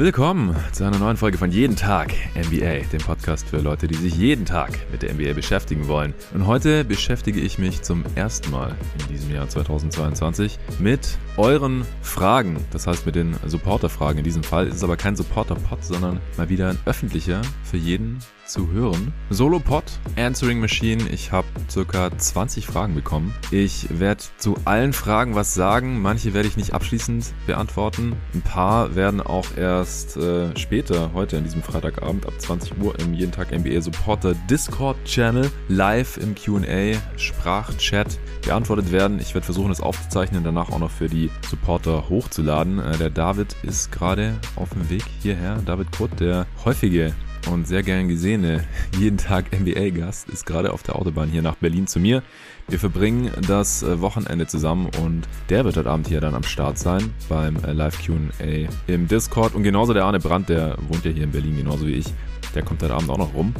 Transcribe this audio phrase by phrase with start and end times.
[0.00, 4.16] Willkommen zu einer neuen Folge von Jeden Tag NBA, dem Podcast für Leute, die sich
[4.16, 6.14] jeden Tag mit der NBA beschäftigen wollen.
[6.32, 12.64] Und heute beschäftige ich mich zum ersten Mal in diesem Jahr 2022 mit euren Fragen.
[12.70, 14.16] Das heißt mit den Supporter-Fragen.
[14.16, 18.20] In diesem Fall ist es aber kein Supporter-Pod, sondern mal wieder ein öffentlicher für jeden
[18.50, 19.12] zu hören.
[19.30, 19.84] Solo-Pod,
[20.16, 21.08] Answering Machine.
[21.10, 23.32] Ich habe circa 20 Fragen bekommen.
[23.52, 26.02] Ich werde zu allen Fragen was sagen.
[26.02, 28.16] Manche werde ich nicht abschließend beantworten.
[28.34, 33.14] Ein paar werden auch erst äh, später, heute an diesem Freitagabend ab 20 Uhr im
[33.14, 39.20] Jeden Tag NBA Supporter Discord Channel live im Q&A Sprachchat beantwortet werden.
[39.20, 42.80] Ich werde versuchen, es aufzuzeichnen, danach auch noch für die Supporter hochzuladen.
[42.80, 45.62] Äh, der David ist gerade auf dem Weg hierher.
[45.64, 47.14] David Kurt, der häufige
[47.48, 48.64] und sehr gern gesehene
[48.98, 52.22] jeden Tag NBA-Gast ist gerade auf der Autobahn hier nach Berlin zu mir.
[52.68, 56.78] Wir verbringen das äh, Wochenende zusammen und der wird heute Abend hier dann am Start
[56.78, 59.54] sein beim äh, Live QA im Discord.
[59.54, 62.06] Und genauso der Arne Brandt, der wohnt ja hier in Berlin, genauso wie ich.
[62.54, 63.54] Der kommt heute Abend auch noch rum.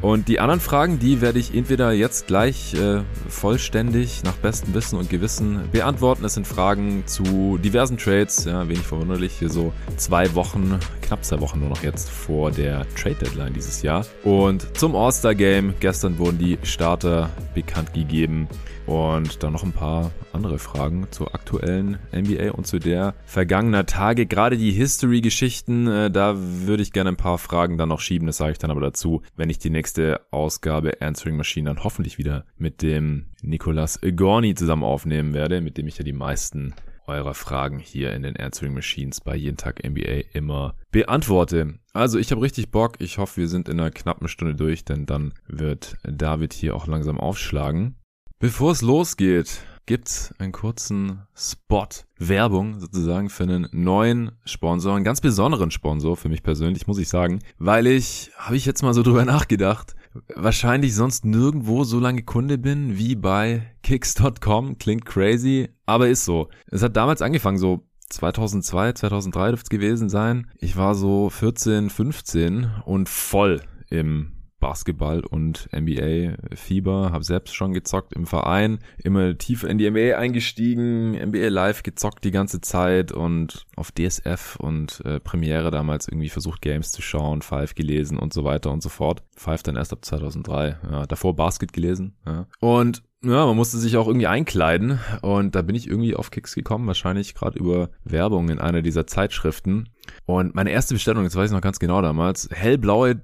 [0.00, 4.98] Und die anderen Fragen, die werde ich entweder jetzt gleich äh, vollständig nach bestem Wissen
[4.98, 6.24] und Gewissen beantworten.
[6.24, 11.40] Es sind Fragen zu diversen Trades, ja, wenig verwunderlich, hier so zwei Wochen, knapp zwei
[11.40, 14.06] Wochen nur noch jetzt vor der Trade Deadline dieses Jahr.
[14.24, 18.48] Und zum All-Star Game, gestern wurden die Starter bekannt gegeben.
[18.86, 24.26] Und dann noch ein paar andere Fragen zur aktuellen NBA und zu der vergangener Tage.
[24.26, 28.26] Gerade die History-Geschichten, äh, da würde ich gerne ein paar Fragen dann noch schieben.
[28.26, 32.18] Das sage ich dann aber dazu, wenn ich die nächste Ausgabe Answering Machine dann hoffentlich
[32.18, 36.74] wieder mit dem Nicolas Gorni zusammen aufnehmen werde, mit dem ich ja die meisten
[37.06, 41.74] eurer Fragen hier in den Answering Machines bei jeden Tag NBA immer beantworte.
[41.92, 42.96] Also ich habe richtig Bock.
[43.00, 46.86] Ich hoffe, wir sind in einer knappen Stunde durch, denn dann wird David hier auch
[46.86, 47.96] langsam aufschlagen.
[48.42, 51.86] Bevor es losgeht, gibt's einen kurzen Spot,
[52.18, 57.08] Werbung sozusagen für einen neuen Sponsor, einen ganz besonderen Sponsor für mich persönlich, muss ich
[57.08, 59.94] sagen, weil ich, habe ich jetzt mal so drüber nachgedacht,
[60.34, 64.76] wahrscheinlich sonst nirgendwo so lange Kunde bin wie bei Kicks.com.
[64.76, 66.48] Klingt crazy, aber ist so.
[66.66, 70.50] Es hat damals angefangen, so 2002, 2003 dürfte es gewesen sein.
[70.58, 78.14] Ich war so 14, 15 und voll im Basketball und NBA-Fieber, habe selbst schon gezockt
[78.14, 83.66] im Verein, immer tief in die NBA eingestiegen, NBA Live gezockt die ganze Zeit und
[83.74, 88.44] auf DSF und äh, Premiere damals irgendwie versucht Games zu schauen, Five gelesen und so
[88.44, 89.24] weiter und so fort.
[89.36, 92.14] Five dann erst ab 2003, ja, davor Basket gelesen.
[92.24, 92.46] Ja.
[92.60, 96.54] Und ja, man musste sich auch irgendwie einkleiden und da bin ich irgendwie auf Kicks
[96.54, 99.88] gekommen, wahrscheinlich gerade über Werbung in einer dieser Zeitschriften.
[100.26, 103.22] Und meine erste Bestellung, das weiß ich noch ganz genau damals, hellblaue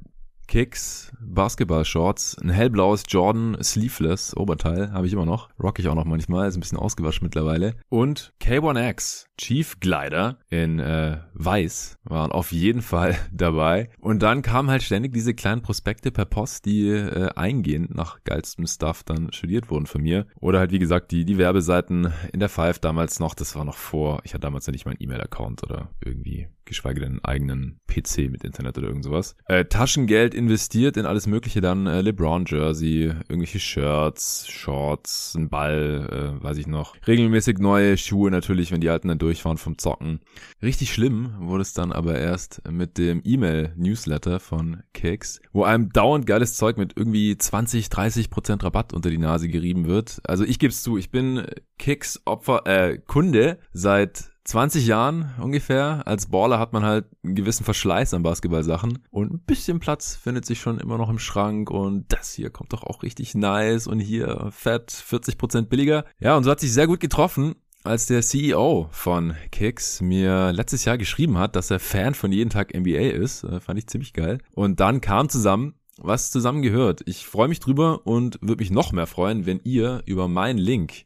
[0.48, 5.50] Kicks, Basketball-Shorts, ein hellblaues Jordan Sleeveless Oberteil, habe ich immer noch.
[5.62, 7.74] Rock ich auch noch manchmal, ist ein bisschen ausgewaschen mittlerweile.
[7.90, 13.90] Und K1X Chief Glider in äh, weiß waren auf jeden Fall dabei.
[14.00, 18.66] Und dann kamen halt ständig diese kleinen Prospekte per Post, die äh, eingehend nach geilstem
[18.66, 20.26] Stuff dann studiert wurden von mir.
[20.40, 23.76] Oder halt wie gesagt die, die Werbeseiten in der Five damals noch, das war noch
[23.76, 28.30] vor, ich hatte damals ja nicht meinen E-Mail-Account oder irgendwie geschweige denn einen eigenen PC
[28.30, 29.34] mit Internet oder irgend sowas.
[29.46, 36.36] Äh, Taschengeld investiert in alles mögliche dann, äh, LeBron Jersey, irgendwelche Shirts, Shorts, ein Ball,
[36.40, 36.94] äh, weiß ich noch.
[37.06, 40.20] Regelmäßig neue Schuhe natürlich, wenn die alten dann durch waren vom Zocken.
[40.62, 46.26] Richtig schlimm wurde es dann aber erst mit dem E-Mail-Newsletter von Kicks, wo einem dauernd
[46.26, 50.20] geiles Zeug mit irgendwie 20, 30 Prozent Rabatt unter die Nase gerieben wird.
[50.24, 51.46] Also ich geb's zu, ich bin
[51.78, 56.02] Kicks Opfer, äh, Kunde seit 20 Jahren ungefähr.
[56.06, 60.46] Als Baller hat man halt einen gewissen Verschleiß an Basketballsachen und ein bisschen Platz findet
[60.46, 64.00] sich schon immer noch im Schrank und das hier kommt doch auch richtig nice und
[64.00, 66.06] hier fett 40% billiger.
[66.18, 70.84] Ja, und so hat sich sehr gut getroffen als der CEO von Kicks mir letztes
[70.84, 74.12] Jahr geschrieben hat, dass er Fan von jeden Tag NBA ist, äh, fand ich ziemlich
[74.12, 74.38] geil.
[74.54, 77.02] Und dann kam zusammen, was zusammengehört.
[77.06, 81.04] Ich freue mich drüber und würde mich noch mehr freuen, wenn ihr über meinen Link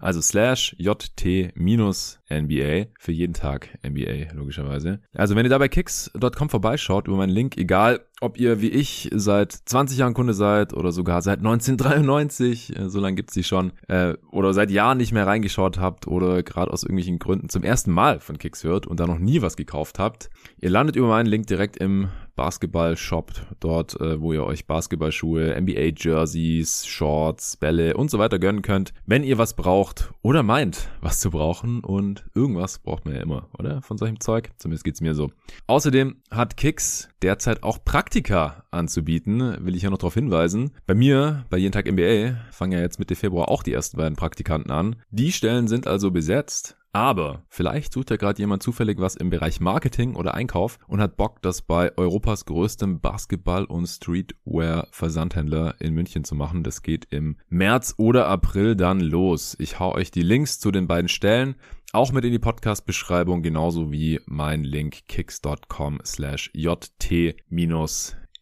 [0.00, 5.00] also slash jt-nba für jeden Tag NBA, logischerweise.
[5.14, 9.10] Also wenn ihr da bei kicks.com vorbeischaut über meinen Link, egal ob ihr wie ich
[9.14, 13.70] seit 20 Jahren Kunde seid oder sogar seit 1993, äh, so lange gibt's die schon,
[13.86, 17.92] äh, oder seit Jahren nicht mehr reingeschaut habt oder gerade aus irgendwelchen Gründen zum ersten
[17.92, 20.30] Mal von Kicks hört und da noch nie was gekauft gekauft habt.
[20.60, 26.86] Ihr landet über meinen Link direkt im Basketball-Shop, dort, äh, wo ihr euch Basketballschuhe, NBA-Jerseys,
[26.86, 31.30] Shorts, Bälle und so weiter gönnen könnt, wenn ihr was braucht oder meint, was zu
[31.30, 31.80] brauchen.
[31.80, 33.82] Und irgendwas braucht man ja immer, oder?
[33.82, 34.50] Von solchem Zeug.
[34.56, 35.30] Zumindest geht's mir so.
[35.66, 40.70] Außerdem hat Kicks derzeit auch Praktika anzubieten, will ich ja noch darauf hinweisen.
[40.86, 44.14] Bei mir, bei Jeden Tag NBA, fangen ja jetzt Mitte Februar auch die ersten beiden
[44.14, 44.96] Praktikanten an.
[45.10, 46.77] Die Stellen sind also besetzt.
[46.92, 51.16] Aber vielleicht sucht ja gerade jemand zufällig was im Bereich Marketing oder Einkauf und hat
[51.16, 56.64] Bock, das bei Europas größtem Basketball- und Streetwear-Versandhändler in München zu machen.
[56.64, 59.56] Das geht im März oder April dann los.
[59.58, 61.56] Ich hau euch die Links zu den beiden Stellen
[61.92, 67.34] auch mit in die Podcast-Beschreibung, genauso wie mein Link kicks.com slash jt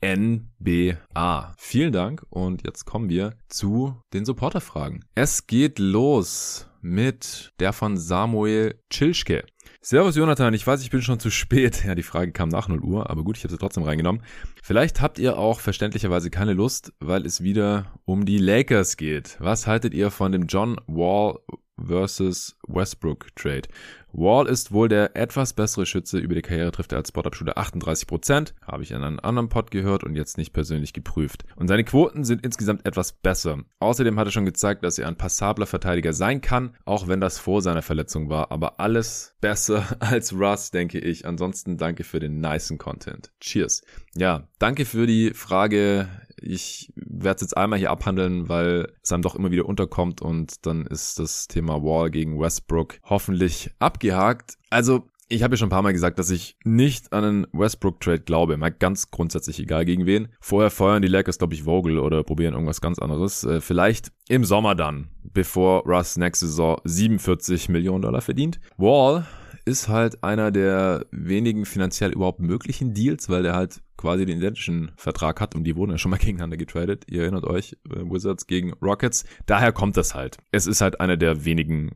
[0.03, 1.55] NBA.
[1.57, 5.05] Vielen Dank und jetzt kommen wir zu den Supporterfragen.
[5.15, 9.45] Es geht los mit der von Samuel Chilschke.
[9.81, 11.85] Servus Jonathan, ich weiß, ich bin schon zu spät.
[11.87, 14.23] Ja, die Frage kam nach 0 Uhr, aber gut, ich habe sie trotzdem reingenommen.
[14.63, 19.37] Vielleicht habt ihr auch verständlicherweise keine Lust, weil es wieder um die Lakers geht.
[19.41, 21.39] Was haltet ihr von dem John Wall
[21.79, 23.69] versus Westbrook Trade.
[24.13, 26.19] Wall ist wohl der etwas bessere Schütze.
[26.19, 28.55] Über die Karriere trifft er als Spot-Up-Shooter 38%.
[28.63, 31.45] Habe ich in einem anderen Pod gehört und jetzt nicht persönlich geprüft.
[31.57, 33.59] Und seine Quoten sind insgesamt etwas besser.
[33.79, 37.39] Außerdem hat er schon gezeigt, dass er ein passabler Verteidiger sein kann, auch wenn das
[37.39, 38.51] vor seiner Verletzung war.
[38.53, 41.27] Aber alles besser als Russ, denke ich.
[41.27, 43.33] Ansonsten danke für den nicen Content.
[43.41, 43.83] Cheers.
[44.15, 46.09] Ja, danke für die Frage
[46.41, 50.67] ich werde es jetzt einmal hier abhandeln, weil es einem doch immer wieder unterkommt und
[50.67, 54.59] dann ist das Thema Wall gegen Westbrook hoffentlich abgehakt.
[54.71, 58.21] Also ich habe ja schon ein paar Mal gesagt, dass ich nicht an einen Westbrook-Trade
[58.21, 58.57] glaube.
[58.57, 60.29] Mal ganz grundsätzlich egal gegen wen.
[60.41, 63.43] Vorher feuern die Lakers, glaube ich, Vogel oder probieren irgendwas ganz anderes.
[63.43, 68.61] Äh, vielleicht im Sommer dann, bevor Russ nächste Saison 47 Millionen Dollar verdient.
[68.77, 69.27] Wall
[69.67, 74.93] ist halt einer der wenigen finanziell überhaupt möglichen Deals, weil der halt quasi den identischen
[74.97, 77.05] Vertrag hat und die wurden ja schon mal gegeneinander getradet.
[77.11, 79.25] Ihr erinnert euch, äh, Wizards gegen Rockets.
[79.45, 80.39] Daher kommt das halt.
[80.53, 81.91] Es ist halt einer der wenigen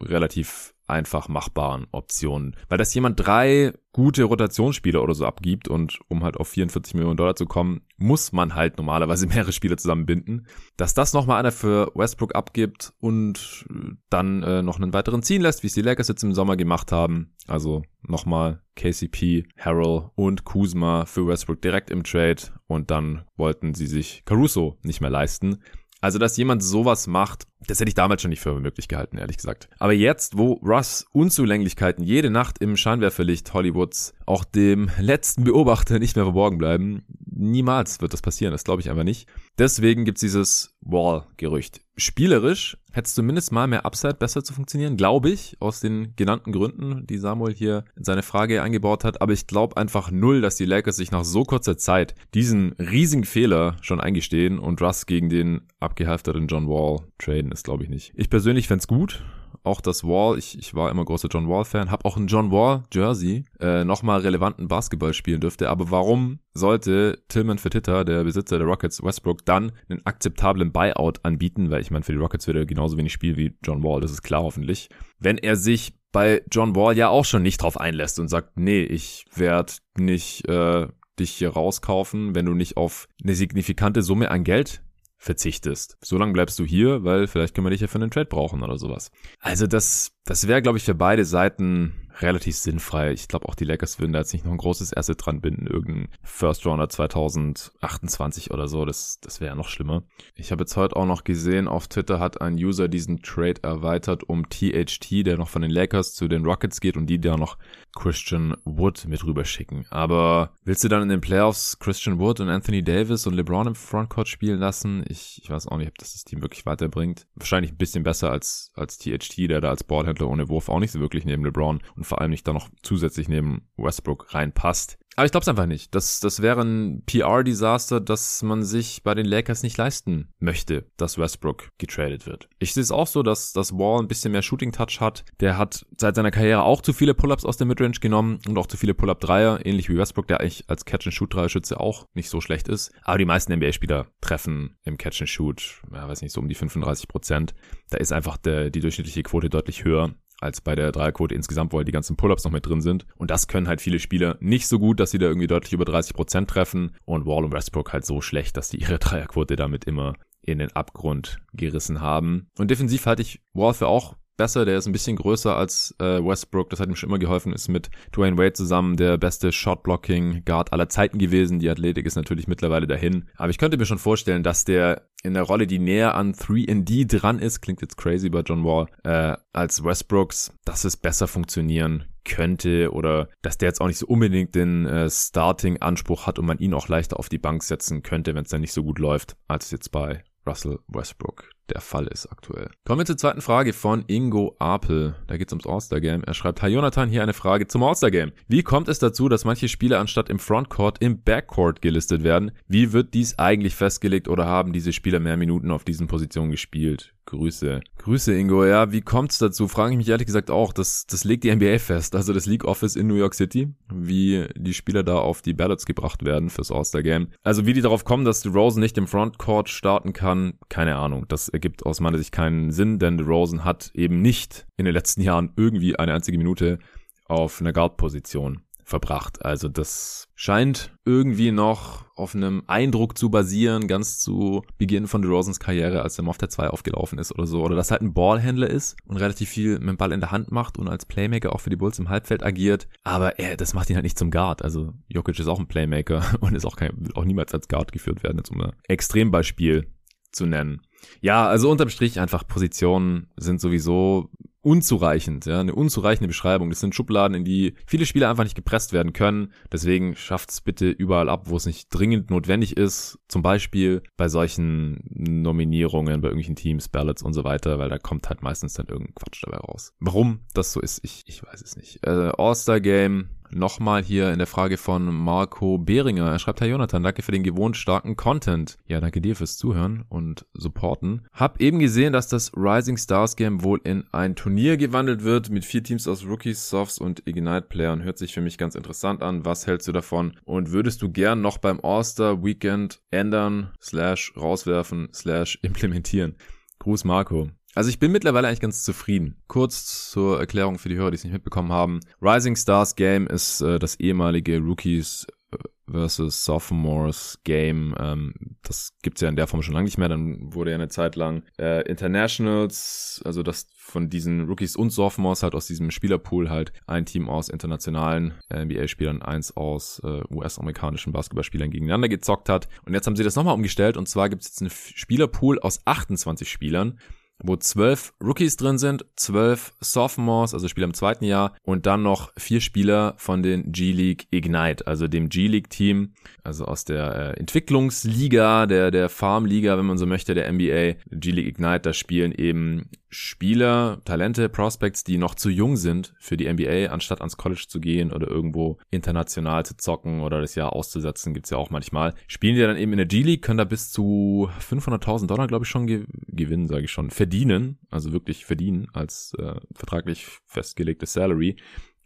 [0.00, 2.56] relativ einfach machbaren Optionen.
[2.68, 7.16] Weil das jemand drei gute Rotationsspieler oder so abgibt und um halt auf 44 Millionen
[7.16, 10.46] Dollar zu kommen, muss man halt normalerweise mehrere Spieler zusammenbinden.
[10.76, 13.66] Dass das nochmal einer für Westbrook abgibt und
[14.10, 16.92] dann äh, noch einen weiteren ziehen lässt, wie es die Lakers jetzt im Sommer gemacht
[16.92, 17.34] haben.
[17.46, 23.86] Also nochmal KCP, Harrell und Kuzma für Westbrook direkt im Trade und dann wollten sie
[23.86, 25.62] sich Caruso nicht mehr leisten.
[26.06, 29.38] Also, dass jemand sowas macht, das hätte ich damals schon nicht für möglich gehalten, ehrlich
[29.38, 29.68] gesagt.
[29.80, 36.14] Aber jetzt, wo Russ Unzulänglichkeiten jede Nacht im Scheinwerferlicht Hollywoods auch dem letzten Beobachter nicht
[36.14, 37.04] mehr verborgen bleiben,
[37.36, 39.28] niemals wird das passieren, das glaube ich einfach nicht.
[39.58, 41.80] Deswegen gibt's dieses Wall-Gerücht.
[41.96, 46.52] Spielerisch hätte es zumindest mal mehr Upside besser zu funktionieren, glaube ich, aus den genannten
[46.52, 49.20] Gründen, die Samuel hier in seine Frage eingebaut hat.
[49.22, 53.24] Aber ich glaube einfach null, dass die Lakers sich nach so kurzer Zeit diesen riesigen
[53.24, 58.12] Fehler schon eingestehen und Russ gegen den abgehalfterten John Wall traden, ist glaube ich nicht.
[58.14, 59.24] Ich persönlich fände gut,
[59.66, 63.44] auch das Wall, ich, ich war immer großer John Wall-Fan, habe auch ein John Wall-Jersey,
[63.60, 65.68] äh, nochmal relevanten Basketball spielen dürfte.
[65.68, 71.70] Aber warum sollte Tillman Fertitta, der Besitzer der Rockets Westbrook, dann einen akzeptablen Buyout anbieten?
[71.70, 74.12] Weil ich meine, für die Rockets wird er genauso wenig spielen wie John Wall, das
[74.12, 74.88] ist klar hoffentlich.
[75.18, 78.82] Wenn er sich bei John Wall ja auch schon nicht drauf einlässt und sagt, nee,
[78.82, 80.86] ich werde nicht äh,
[81.18, 84.82] dich hier rauskaufen, wenn du nicht auf eine signifikante Summe an Geld
[85.18, 85.96] verzichtest.
[86.02, 88.62] So lange bleibst du hier, weil vielleicht können wir dich ja für einen Trade brauchen
[88.62, 89.10] oder sowas.
[89.40, 93.12] Also das, das wäre, glaube ich, für beide Seiten relativ sinnfrei.
[93.12, 95.66] Ich glaube auch die Lakers würden da jetzt nicht noch ein großes Asset dran binden,
[95.66, 98.84] irgendein First Rounder 2028 oder so.
[98.84, 100.02] Das, das wäre ja noch schlimmer.
[100.34, 104.24] Ich habe jetzt heute auch noch gesehen, auf Twitter hat ein User diesen Trade erweitert
[104.24, 107.58] um THT, der noch von den Lakers zu den Rockets geht und die da noch
[107.94, 109.86] Christian Wood mit rüber schicken.
[109.90, 113.74] Aber willst du dann in den Playoffs Christian Wood und Anthony Davis und LeBron im
[113.74, 115.04] Frontcourt spielen lassen?
[115.08, 117.26] Ich, ich weiß auch nicht, ob das das Team wirklich weiterbringt.
[117.34, 120.92] Wahrscheinlich ein bisschen besser als, als THT, der da als Ballhändler ohne Wurf auch nicht
[120.92, 124.98] so wirklich neben LeBron und vor allem nicht da noch zusätzlich neben Westbrook reinpasst.
[125.16, 125.94] Aber ich glaube es einfach nicht.
[125.94, 131.16] Das, das wäre ein PR-Desaster, das man sich bei den Lakers nicht leisten möchte, dass
[131.16, 132.50] Westbrook getradet wird.
[132.58, 135.24] Ich sehe es auch so, dass, dass Wall ein bisschen mehr Shooting-Touch hat.
[135.40, 138.66] Der hat seit seiner Karriere auch zu viele Pull-Ups aus der Midrange genommen und auch
[138.66, 142.92] zu viele Pull-Up-Dreier, ähnlich wie Westbrook, der eigentlich als Catch-and-Shoot-Dreierschütze auch nicht so schlecht ist.
[143.02, 147.54] Aber die meisten NBA-Spieler treffen im Catch-and-Shoot, ja, weiß nicht, so um die 35 Prozent.
[147.88, 151.78] Da ist einfach der, die durchschnittliche Quote deutlich höher als bei der Dreierquote insgesamt, wo
[151.78, 153.06] halt die ganzen Pull-ups noch mit drin sind.
[153.16, 155.84] Und das können halt viele Spieler nicht so gut, dass sie da irgendwie deutlich über
[155.84, 156.94] 30 Prozent treffen.
[157.04, 160.72] Und Wall und Westbrook halt so schlecht, dass die ihre Dreierquote damit immer in den
[160.72, 162.48] Abgrund gerissen haben.
[162.58, 166.24] Und defensiv halte ich Wall für auch besser, der ist ein bisschen größer als äh,
[166.24, 170.72] Westbrook, das hat ihm schon immer geholfen, ist mit Dwayne Wade zusammen der beste Shotblocking-Guard
[170.72, 171.58] aller Zeiten gewesen.
[171.58, 173.28] Die Athletik ist natürlich mittlerweile dahin.
[173.36, 177.06] Aber ich könnte mir schon vorstellen, dass der in der Rolle, die näher an 3D
[177.06, 182.04] dran ist, klingt jetzt crazy bei John Wall, äh, als Westbrooks, dass es besser funktionieren
[182.24, 186.58] könnte oder dass der jetzt auch nicht so unbedingt den äh, Starting-Anspruch hat und man
[186.58, 189.36] ihn auch leichter auf die Bank setzen könnte, wenn es dann nicht so gut läuft,
[189.48, 192.70] als jetzt bei Russell Westbrook der Fall ist aktuell.
[192.84, 195.16] Kommen wir zur zweiten Frage von Ingo Apel.
[195.26, 196.24] Da geht es ums All-Star-Game.
[196.24, 198.32] Er schreibt, Hi Jonathan, hier eine Frage zum All-Star-Game.
[198.48, 202.52] Wie kommt es dazu, dass manche Spieler anstatt im Frontcourt im Backcourt gelistet werden?
[202.68, 207.12] Wie wird dies eigentlich festgelegt oder haben diese Spieler mehr Minuten auf diesen Positionen gespielt?
[207.26, 207.80] Grüße.
[207.98, 208.64] Grüße, Ingo.
[208.64, 209.66] Ja, wie kommt's dazu?
[209.66, 210.72] Frage ich mich ehrlich gesagt auch.
[210.72, 212.14] Das, das legt die NBA fest.
[212.14, 215.86] Also das League Office in New York City, wie die Spieler da auf die Ballots
[215.86, 217.28] gebracht werden fürs All-Star-Game.
[217.42, 221.26] Also wie die darauf kommen, dass Rosen nicht im Frontcourt starten kann, keine Ahnung.
[221.26, 225.22] Das ergibt aus meiner Sicht keinen Sinn, denn Rosen hat eben nicht in den letzten
[225.22, 226.78] Jahren irgendwie eine einzige Minute
[227.26, 229.44] auf einer Guard-Position verbracht.
[229.44, 235.58] Also das scheint irgendwie noch auf einem Eindruck zu basieren, ganz zu Beginn von DeRozans
[235.58, 237.62] Karriere, als er mal auf der 2 aufgelaufen ist oder so.
[237.62, 240.52] Oder dass halt ein Ballhändler ist und relativ viel mit dem Ball in der Hand
[240.52, 242.86] macht und als Playmaker auch für die Bulls im Halbfeld agiert.
[243.02, 244.62] Aber er, das macht ihn halt nicht zum Guard.
[244.62, 247.90] Also Jokic ist auch ein Playmaker und ist auch, kein, wird auch niemals als Guard
[247.90, 249.90] geführt werden, jetzt um ein Extrembeispiel
[250.30, 250.80] zu nennen.
[251.20, 254.30] Ja, also unterm Strich einfach Positionen sind sowieso
[254.66, 256.70] unzureichend, ja, eine unzureichende Beschreibung.
[256.70, 259.52] Das sind Schubladen, in die viele Spieler einfach nicht gepresst werden können.
[259.70, 263.20] Deswegen schafft's bitte überall ab, wo es nicht dringend notwendig ist.
[263.28, 268.28] Zum Beispiel bei solchen Nominierungen, bei irgendwelchen Teams, Ballots und so weiter, weil da kommt
[268.28, 269.94] halt meistens dann irgendein Quatsch dabei raus.
[270.00, 272.04] Warum das so ist, ich, ich weiß es nicht.
[272.04, 276.30] Äh, All-Star Game, Nochmal hier in der Frage von Marco Behringer.
[276.30, 278.76] Er schreibt, Herr Jonathan, danke für den gewohnt starken Content.
[278.86, 281.26] Ja, danke dir fürs Zuhören und Supporten.
[281.32, 285.64] Hab eben gesehen, dass das Rising Stars Game wohl in ein Turnier gewandelt wird mit
[285.64, 288.02] vier Teams aus Rookies, Softs und Ignite Playern.
[288.02, 289.44] Hört sich für mich ganz interessant an.
[289.44, 290.34] Was hältst du davon?
[290.44, 296.36] Und würdest du gern noch beim All-Star Weekend ändern, slash rauswerfen, slash implementieren?
[296.78, 297.50] Gruß Marco.
[297.76, 299.36] Also ich bin mittlerweile eigentlich ganz zufrieden.
[299.48, 302.00] Kurz zur Erklärung für die Hörer, die es nicht mitbekommen haben.
[302.22, 307.94] Rising Stars Game ist äh, das ehemalige Rookies äh, versus Sophomores Game.
[308.00, 310.08] Ähm, das gibt's ja in der Form schon lange nicht mehr.
[310.08, 315.42] Dann wurde ja eine Zeit lang äh, Internationals, also das von diesen Rookies und Sophomores
[315.42, 321.12] halt aus diesem Spielerpool halt ein Team aus internationalen äh, NBA-Spielern, eins aus äh, US-amerikanischen
[321.12, 322.68] Basketballspielern gegeneinander gezockt hat.
[322.86, 326.50] Und jetzt haben sie das nochmal umgestellt und zwar gibt's jetzt einen Spielerpool aus 28
[326.50, 326.98] Spielern
[327.42, 332.32] wo zwölf Rookies drin sind, zwölf Sophomores, also Spieler im zweiten Jahr und dann noch
[332.36, 338.90] vier Spieler von den G-League Ignite, also dem G-League-Team, also aus der äh, Entwicklungsliga, der,
[338.90, 342.88] der Farmliga, wenn man so möchte, der NBA, G-League Ignite, da spielen eben
[343.18, 347.80] Spieler, Talente, Prospects, die noch zu jung sind für die NBA, anstatt ans College zu
[347.80, 352.12] gehen oder irgendwo international zu zocken oder das Jahr auszusetzen, gibt's ja auch manchmal.
[352.26, 355.70] Spielen die dann eben in der G-League, können da bis zu 500.000 Dollar, glaube ich,
[355.70, 361.56] schon ge gewinnen, sage ich schon, verdienen, also wirklich verdienen als äh, vertraglich festgelegtes Salary.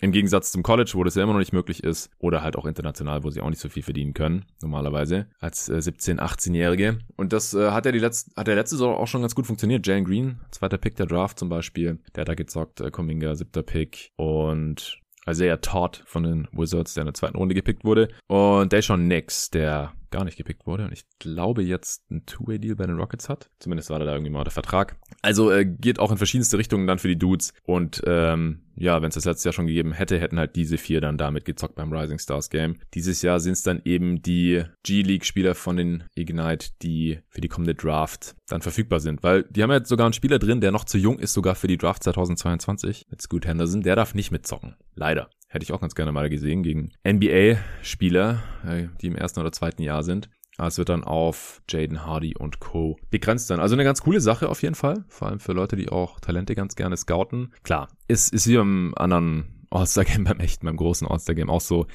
[0.00, 2.64] Im Gegensatz zum College, wo das ja immer noch nicht möglich ist, oder halt auch
[2.64, 6.98] international, wo sie auch nicht so viel verdienen können, normalerweise, als äh, 17-, 18-Jährige.
[7.16, 9.46] Und das äh, hat ja die letzte, hat der letzte Saison auch schon ganz gut
[9.46, 9.86] funktioniert.
[9.86, 13.62] Jane Green, zweiter Pick der Draft zum Beispiel, der hat da gezockt, äh, Kuminga, siebter
[13.62, 18.08] Pick und Isaiah Todd von den Wizards, der in der zweiten Runde gepickt wurde.
[18.26, 22.86] Und Deshaun Nix, der gar nicht gepickt wurde und ich glaube jetzt ein Two-Way-Deal bei
[22.86, 23.50] den Rockets hat.
[23.58, 24.96] Zumindest war da irgendwie mal der Vertrag.
[25.22, 29.08] Also äh, geht auch in verschiedenste Richtungen dann für die Dudes und ähm, ja, wenn
[29.08, 31.92] es das letztes Jahr schon gegeben hätte, hätten halt diese vier dann damit gezockt beim
[31.92, 32.76] Rising Stars Game.
[32.94, 37.74] Dieses Jahr sind es dann eben die G-League-Spieler von den Ignite, die für die kommende
[37.74, 40.84] Draft dann verfügbar sind, weil die haben ja jetzt sogar einen Spieler drin, der noch
[40.84, 43.82] zu jung ist, sogar für die Draft 2022 mit Scoot Henderson.
[43.82, 44.76] Der darf nicht mitzocken.
[44.94, 45.28] Leider.
[45.52, 49.82] Hätte ich auch ganz gerne mal gesehen gegen NBA-Spieler, äh, die im ersten oder zweiten
[49.82, 50.30] Jahr sind.
[50.58, 52.98] Es wird dann auf Jaden Hardy und Co.
[53.10, 53.60] begrenzt dann.
[53.60, 55.04] Also eine ganz coole Sache auf jeden Fall.
[55.08, 57.52] Vor allem für Leute, die auch Talente ganz gerne scouten.
[57.64, 61.86] Klar, ist, ist wie beim anderen All-Star-Game, beim echten, beim großen All-Star-Game auch so,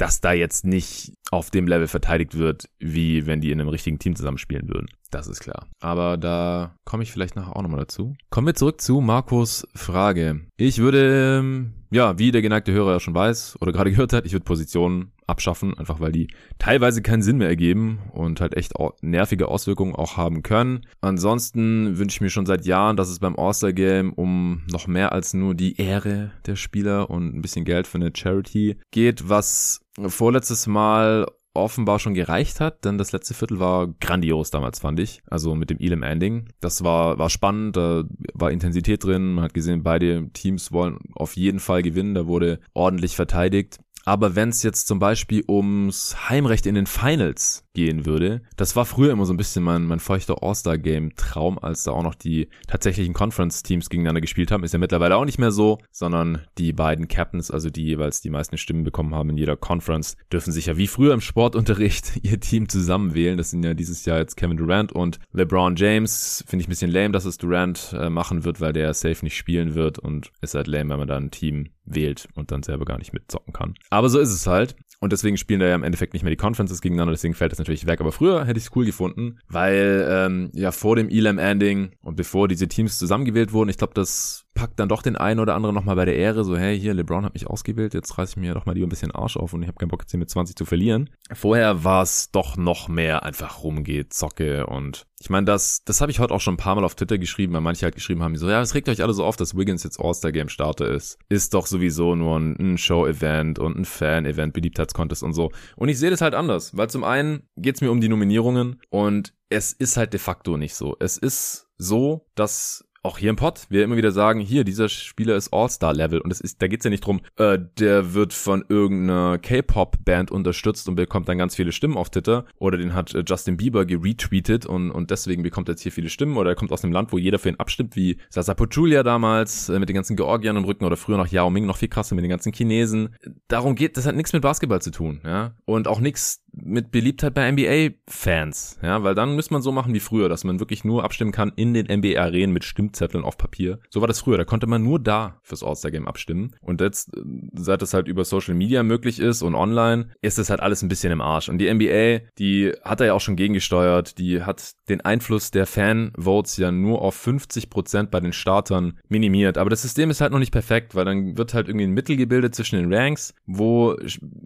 [0.00, 3.98] dass da jetzt nicht auf dem Level verteidigt wird, wie wenn die in einem richtigen
[3.98, 4.88] Team zusammenspielen würden.
[5.10, 5.66] Das ist klar.
[5.80, 8.16] Aber da komme ich vielleicht nachher auch nochmal dazu.
[8.30, 10.40] Kommen wir zurück zu Markus Frage.
[10.56, 14.24] Ich würde, ähm, ja, wie der geneigte Hörer ja schon weiß oder gerade gehört hat,
[14.24, 16.28] ich würde Positionen abschaffen, einfach weil die
[16.58, 20.86] teilweise keinen Sinn mehr ergeben und halt echt nervige Auswirkungen auch haben können.
[21.00, 25.12] Ansonsten wünsche ich mir schon seit Jahren, dass es beim All-Star Game um noch mehr
[25.12, 29.80] als nur die Ehre der Spieler und ein bisschen Geld für eine Charity geht, was
[30.08, 35.20] vorletztes Mal offenbar schon gereicht hat, denn das letzte Viertel war grandios damals, fand ich.
[35.28, 36.48] Also mit dem Elam Ending.
[36.60, 38.04] Das war, war spannend, da
[38.34, 39.34] war Intensität drin.
[39.34, 42.14] Man hat gesehen, beide Teams wollen auf jeden Fall gewinnen.
[42.14, 43.78] Da wurde ordentlich verteidigt.
[44.04, 48.84] Aber wenn es jetzt zum Beispiel ums Heimrecht in den Finals gehen würde, das war
[48.84, 53.14] früher immer so ein bisschen mein, mein feuchter All-Star-Game-Traum, als da auch noch die tatsächlichen
[53.14, 54.64] Conference-Teams gegeneinander gespielt haben.
[54.64, 58.30] Ist ja mittlerweile auch nicht mehr so, sondern die beiden Captains, also die jeweils die
[58.30, 62.40] meisten Stimmen bekommen haben in jeder Conference, dürfen sich ja wie früher im Sportunterricht ihr
[62.40, 63.36] Team zusammenwählen.
[63.36, 66.44] Das sind ja dieses Jahr jetzt Kevin Durant und LeBron James.
[66.48, 69.36] Finde ich ein bisschen lame, dass es Durant äh, machen wird, weil der safe nicht
[69.36, 72.84] spielen wird und ist halt lame, wenn man da ein Team wählt und dann selber
[72.84, 73.74] gar nicht mitzocken kann.
[73.90, 74.76] Aber so ist es halt.
[75.00, 77.58] Und deswegen spielen da ja im Endeffekt nicht mehr die Conferences gegeneinander, deswegen fällt das
[77.58, 78.00] natürlich weg.
[78.00, 82.48] Aber früher hätte ich es cool gefunden, weil ähm, ja vor dem Elam-Ending und bevor
[82.48, 85.96] diese Teams zusammengewählt wurden, ich glaube, das packt dann doch den einen oder anderen nochmal
[85.96, 88.66] bei der Ehre, so, hey, hier, LeBron hat mich ausgewählt, jetzt reiß ich mir doch
[88.66, 90.56] mal lieber ein bisschen Arsch auf und ich habe keinen Bock, jetzt hier mit 20
[90.56, 91.10] zu verlieren.
[91.32, 96.10] Vorher war es doch noch mehr einfach rumgeht, Zocke und ich meine, das, das habe
[96.10, 98.36] ich heute auch schon ein paar Mal auf Twitter geschrieben, weil manche halt geschrieben haben,
[98.36, 101.18] so, ja, es regt euch alle so auf, dass Wiggins jetzt All-Star-Game-Starter ist.
[101.28, 105.50] Ist doch sowieso nur ein, ein Show-Event und ein Fan-Event, Beliebtheitscontest und so.
[105.76, 109.34] Und ich sehe das halt anders, weil zum einen geht's mir um die Nominierungen und
[109.50, 110.96] es ist halt de facto nicht so.
[111.00, 115.36] Es ist so, dass auch hier im Pod, wir immer wieder sagen, hier, dieser Spieler
[115.36, 119.38] ist All-Star-Level und es ist, da geht's ja nicht drum, äh, der wird von irgendeiner
[119.38, 123.56] K-Pop-Band unterstützt und bekommt dann ganz viele Stimmen auf Twitter oder den hat äh, Justin
[123.56, 126.84] Bieber geretweetet und, und deswegen bekommt er jetzt hier viele Stimmen oder er kommt aus
[126.84, 130.16] einem Land, wo jeder für ihn abstimmt, wie Sasa Pachulia damals äh, mit den ganzen
[130.16, 133.14] Georgiern im Rücken oder früher noch Yao Ming, noch viel krasser mit den ganzen Chinesen.
[133.48, 137.34] Darum geht, das hat nichts mit Basketball zu tun, ja, und auch nichts mit Beliebtheit
[137.34, 141.04] bei NBA-Fans, ja, weil dann müsste man so machen wie früher, dass man wirklich nur
[141.04, 143.78] abstimmen kann in den NBA-Arenen mit Stimmzetteln auf Papier.
[143.90, 146.56] So war das früher, da konnte man nur da fürs All-Star-Game abstimmen.
[146.60, 147.12] Und jetzt,
[147.54, 150.88] seit das halt über Social Media möglich ist und online, ist das halt alles ein
[150.88, 151.48] bisschen im Arsch.
[151.48, 155.66] Und die NBA, die hat da ja auch schon gegengesteuert, die hat den Einfluss der
[155.66, 159.58] Fan-Votes ja nur auf 50% bei den Startern minimiert.
[159.58, 162.16] Aber das System ist halt noch nicht perfekt, weil dann wird halt irgendwie ein Mittel
[162.16, 163.34] gebildet zwischen den Ranks.
[163.46, 163.96] Wo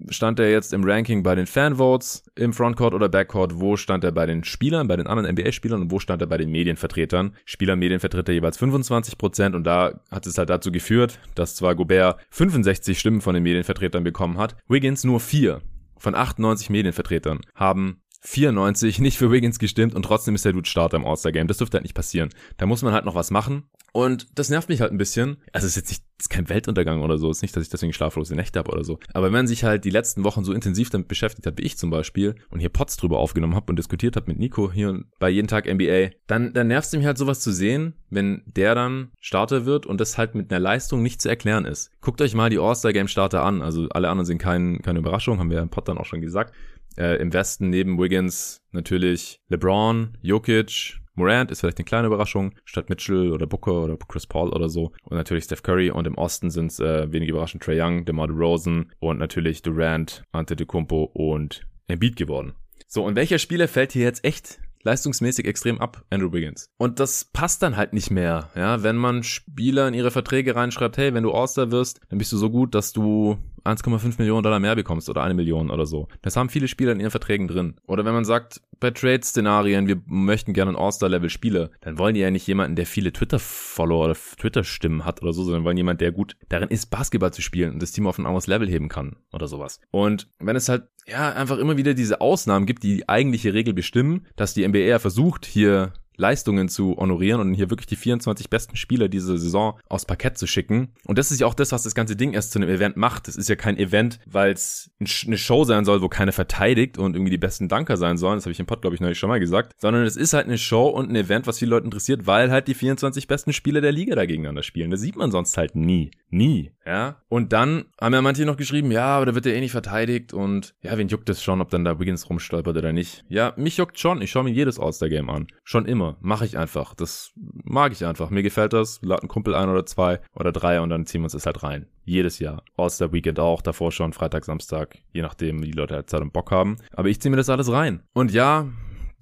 [0.08, 1.93] stand er jetzt im Ranking bei den Fan-Votes?
[1.94, 5.82] Courts, im Frontcourt oder Backcourt, wo stand er bei den Spielern, bei den anderen NBA-Spielern
[5.82, 7.36] und wo stand er bei den Medienvertretern.
[7.44, 12.18] Spieler, Medienvertreter jeweils 25 Prozent und da hat es halt dazu geführt, dass zwar Gobert
[12.30, 15.61] 65 Stimmen von den Medienvertretern bekommen hat, Wiggins nur vier
[15.96, 20.96] von 98 Medienvertretern haben 94 nicht für Wiggins gestimmt und trotzdem ist der Dude Starter
[20.96, 21.46] im All-Star-Game.
[21.46, 22.30] Das dürfte halt nicht passieren.
[22.56, 23.64] Da muss man halt noch was machen.
[23.92, 25.37] Und das nervt mich halt ein bisschen.
[25.52, 27.30] Also es ist jetzt nicht, ist kein Weltuntergang oder so.
[27.30, 28.98] Es ist nicht, dass ich deswegen schlaflose Nächte habe oder so.
[29.12, 31.78] Aber wenn man sich halt die letzten Wochen so intensiv damit beschäftigt hat, wie ich
[31.78, 35.30] zum Beispiel, und hier Pots drüber aufgenommen habe und diskutiert habe mit Nico hier bei
[35.30, 39.12] jeden Tag NBA, dann, dann nervt es mich halt sowas zu sehen, wenn der dann
[39.20, 41.92] Starter wird und das halt mit einer Leistung nicht zu erklären ist.
[42.00, 43.62] Guckt euch mal die All-Star-Game-Starter an.
[43.62, 46.52] Also alle anderen sind kein, keine Überraschung, haben wir im Pod dann auch schon gesagt.
[46.96, 52.88] Äh, Im Westen neben Wiggins natürlich LeBron, Jokic, Morant ist vielleicht eine kleine Überraschung, statt
[52.88, 54.92] Mitchell oder Booker oder Chris Paul oder so.
[55.04, 55.90] Und natürlich Steph Curry.
[55.90, 60.24] Und im Osten sind es äh, wenig überraschend Trey Young, DeMar DeRozan und natürlich Durant,
[60.33, 62.54] Antetokounmpo und Embiid geworden.
[62.88, 66.68] So, und welcher Spieler fällt hier jetzt echt leistungsmäßig extrem ab, Andrew Wiggins.
[66.79, 70.97] Und das passt dann halt nicht mehr, ja, wenn man Spieler in ihre Verträge reinschreibt,
[70.97, 74.61] hey, wenn du All-Star wirst, dann bist du so gut, dass du 1,5 Millionen Dollar
[74.61, 76.09] mehr bekommst oder eine Million oder so.
[76.23, 77.77] Das haben viele Spieler in ihren Verträgen drin.
[77.87, 82.31] Oder wenn man sagt, bei Trade-Szenarien, wir möchten gerne einen All-Star-Level-Spieler, dann wollen die ja
[82.31, 86.37] nicht jemanden, der viele Twitter-Follower oder Twitter-Stimmen hat oder so, sondern wollen jemanden, der gut
[86.51, 89.49] darin ist, Basketball zu spielen und das Team auf ein anderes Level heben kann oder
[89.49, 89.81] sowas.
[89.90, 93.75] Und wenn es halt, ja, einfach immer wieder diese Ausnahmen gibt, die die eigentliche Regel
[93.75, 98.77] bestimmen, dass die NBA versucht, hier Leistungen zu honorieren und hier wirklich die 24 besten
[98.77, 100.92] Spieler diese Saison aufs Parkett zu schicken.
[101.07, 103.29] Und das ist ja auch das, was das ganze Ding erst zu einem Event macht.
[103.29, 104.90] Es ist ja kein Event, weil es
[105.27, 108.37] eine Show sein soll, wo keiner verteidigt und irgendwie die besten Danker sein sollen.
[108.37, 109.72] Das habe ich im Pod, glaube ich, neulich schon mal gesagt.
[109.79, 112.68] Sondern es ist halt eine Show und ein Event, was viele Leute interessiert, weil halt
[112.68, 114.90] die 24 besten Spieler der Liga da gegeneinander spielen.
[114.90, 116.11] Das sieht man sonst halt nie.
[116.31, 116.72] Nie.
[116.85, 117.22] Ja.
[117.29, 120.33] Und dann haben ja manche noch geschrieben, ja, aber da wird er eh nicht verteidigt
[120.33, 123.24] und ja, wen juckt es schon, ob dann da Wiggins rumstolpert oder nicht.
[123.29, 124.20] Ja, mich juckt schon.
[124.20, 125.46] Ich schaue mir jedes All-Star-Game an.
[125.62, 126.17] Schon immer immer.
[126.21, 126.95] Mache ich einfach.
[126.95, 128.31] Das mag ich einfach.
[128.31, 129.03] Mir gefällt das.
[129.03, 131.62] Wir laden Kumpel ein oder zwei oder drei und dann ziehen wir uns das halt
[131.62, 131.87] rein.
[132.05, 132.62] Jedes Jahr.
[132.79, 133.62] Der Weekend auch.
[133.62, 134.99] Davor schon Freitag, Samstag.
[135.12, 136.77] Je nachdem, wie die Leute halt Zeit und Bock haben.
[136.93, 138.03] Aber ich ziehe mir das alles rein.
[138.12, 138.69] Und ja,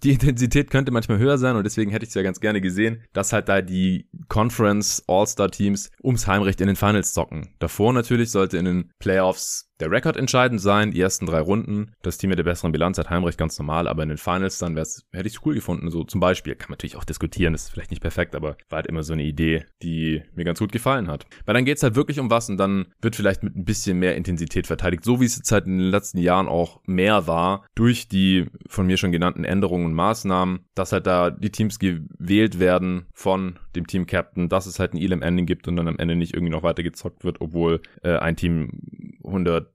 [0.02, 3.04] die Intensität könnte manchmal höher sein und deswegen hätte ich es ja ganz gerne gesehen,
[3.12, 7.54] dass halt da die Conference All-Star Teams ums Heimrecht in den Finals zocken.
[7.60, 11.90] Davor natürlich sollte in den Playoffs der Rekord entscheidend sein, die ersten drei Runden.
[12.02, 14.76] Das Team mit der besseren Bilanz hat Heimrecht ganz normal, aber in den Finals dann
[14.76, 15.90] wär's, hätte ich cool gefunden.
[15.90, 18.86] So zum Beispiel, kann man natürlich auch diskutieren, ist vielleicht nicht perfekt, aber war halt
[18.86, 21.26] immer so eine Idee, die mir ganz gut gefallen hat.
[21.46, 24.14] Weil dann geht's halt wirklich um was und dann wird vielleicht mit ein bisschen mehr
[24.14, 28.06] Intensität verteidigt, so wie es jetzt halt in den letzten Jahren auch mehr war, durch
[28.06, 33.06] die von mir schon genannten Änderungen und Maßnahmen, dass halt da die Teams gewählt werden
[33.14, 36.14] von dem Team Captain, dass es halt ein Elam Ending gibt und dann am Ende
[36.14, 38.70] nicht irgendwie noch weiter gezockt wird, obwohl äh, ein Team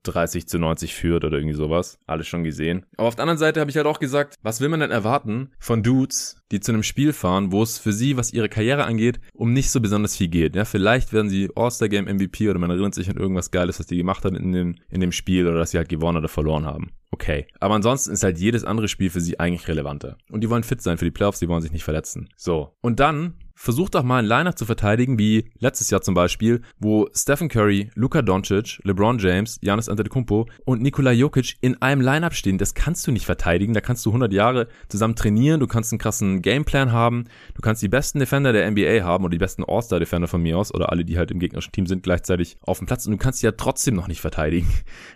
[0.04, 1.98] 130 zu 90 führt oder irgendwie sowas.
[2.06, 2.86] Alles schon gesehen.
[2.96, 5.50] Aber auf der anderen Seite habe ich halt auch gesagt, was will man denn erwarten
[5.58, 9.20] von Dudes, die zu einem Spiel fahren, wo es für sie, was ihre Karriere angeht,
[9.34, 10.56] um nicht so besonders viel geht.
[10.56, 13.86] Ja, vielleicht werden sie All-Star Game MVP oder man erinnert sich an irgendwas Geiles, was
[13.86, 16.66] die gemacht hat in dem, in dem Spiel oder dass sie halt gewonnen oder verloren
[16.66, 16.90] haben.
[17.10, 17.46] Okay.
[17.58, 20.18] Aber ansonsten ist halt jedes andere Spiel für sie eigentlich relevanter.
[20.30, 22.28] Und die wollen fit sein für die Playoffs, die wollen sich nicht verletzen.
[22.36, 22.76] So.
[22.80, 27.08] Und dann versucht doch mal ein Lineup zu verteidigen, wie letztes Jahr zum Beispiel, wo
[27.12, 32.58] Stephen Curry, Luka Doncic, LeBron James, Giannis Antetokounmpo und Nikola Jokic in einem Lineup stehen.
[32.58, 33.74] Das kannst du nicht verteidigen.
[33.74, 35.58] Da kannst du 100 Jahre zusammen trainieren.
[35.58, 37.24] Du kannst einen krassen Gameplan haben.
[37.54, 40.72] Du kannst die besten Defender der NBA haben oder die besten All-Star-Defender von mir aus
[40.74, 43.06] oder alle, die halt im gegnerischen Team sind, gleichzeitig auf dem Platz.
[43.06, 44.68] Und du kannst sie ja trotzdem noch nicht verteidigen.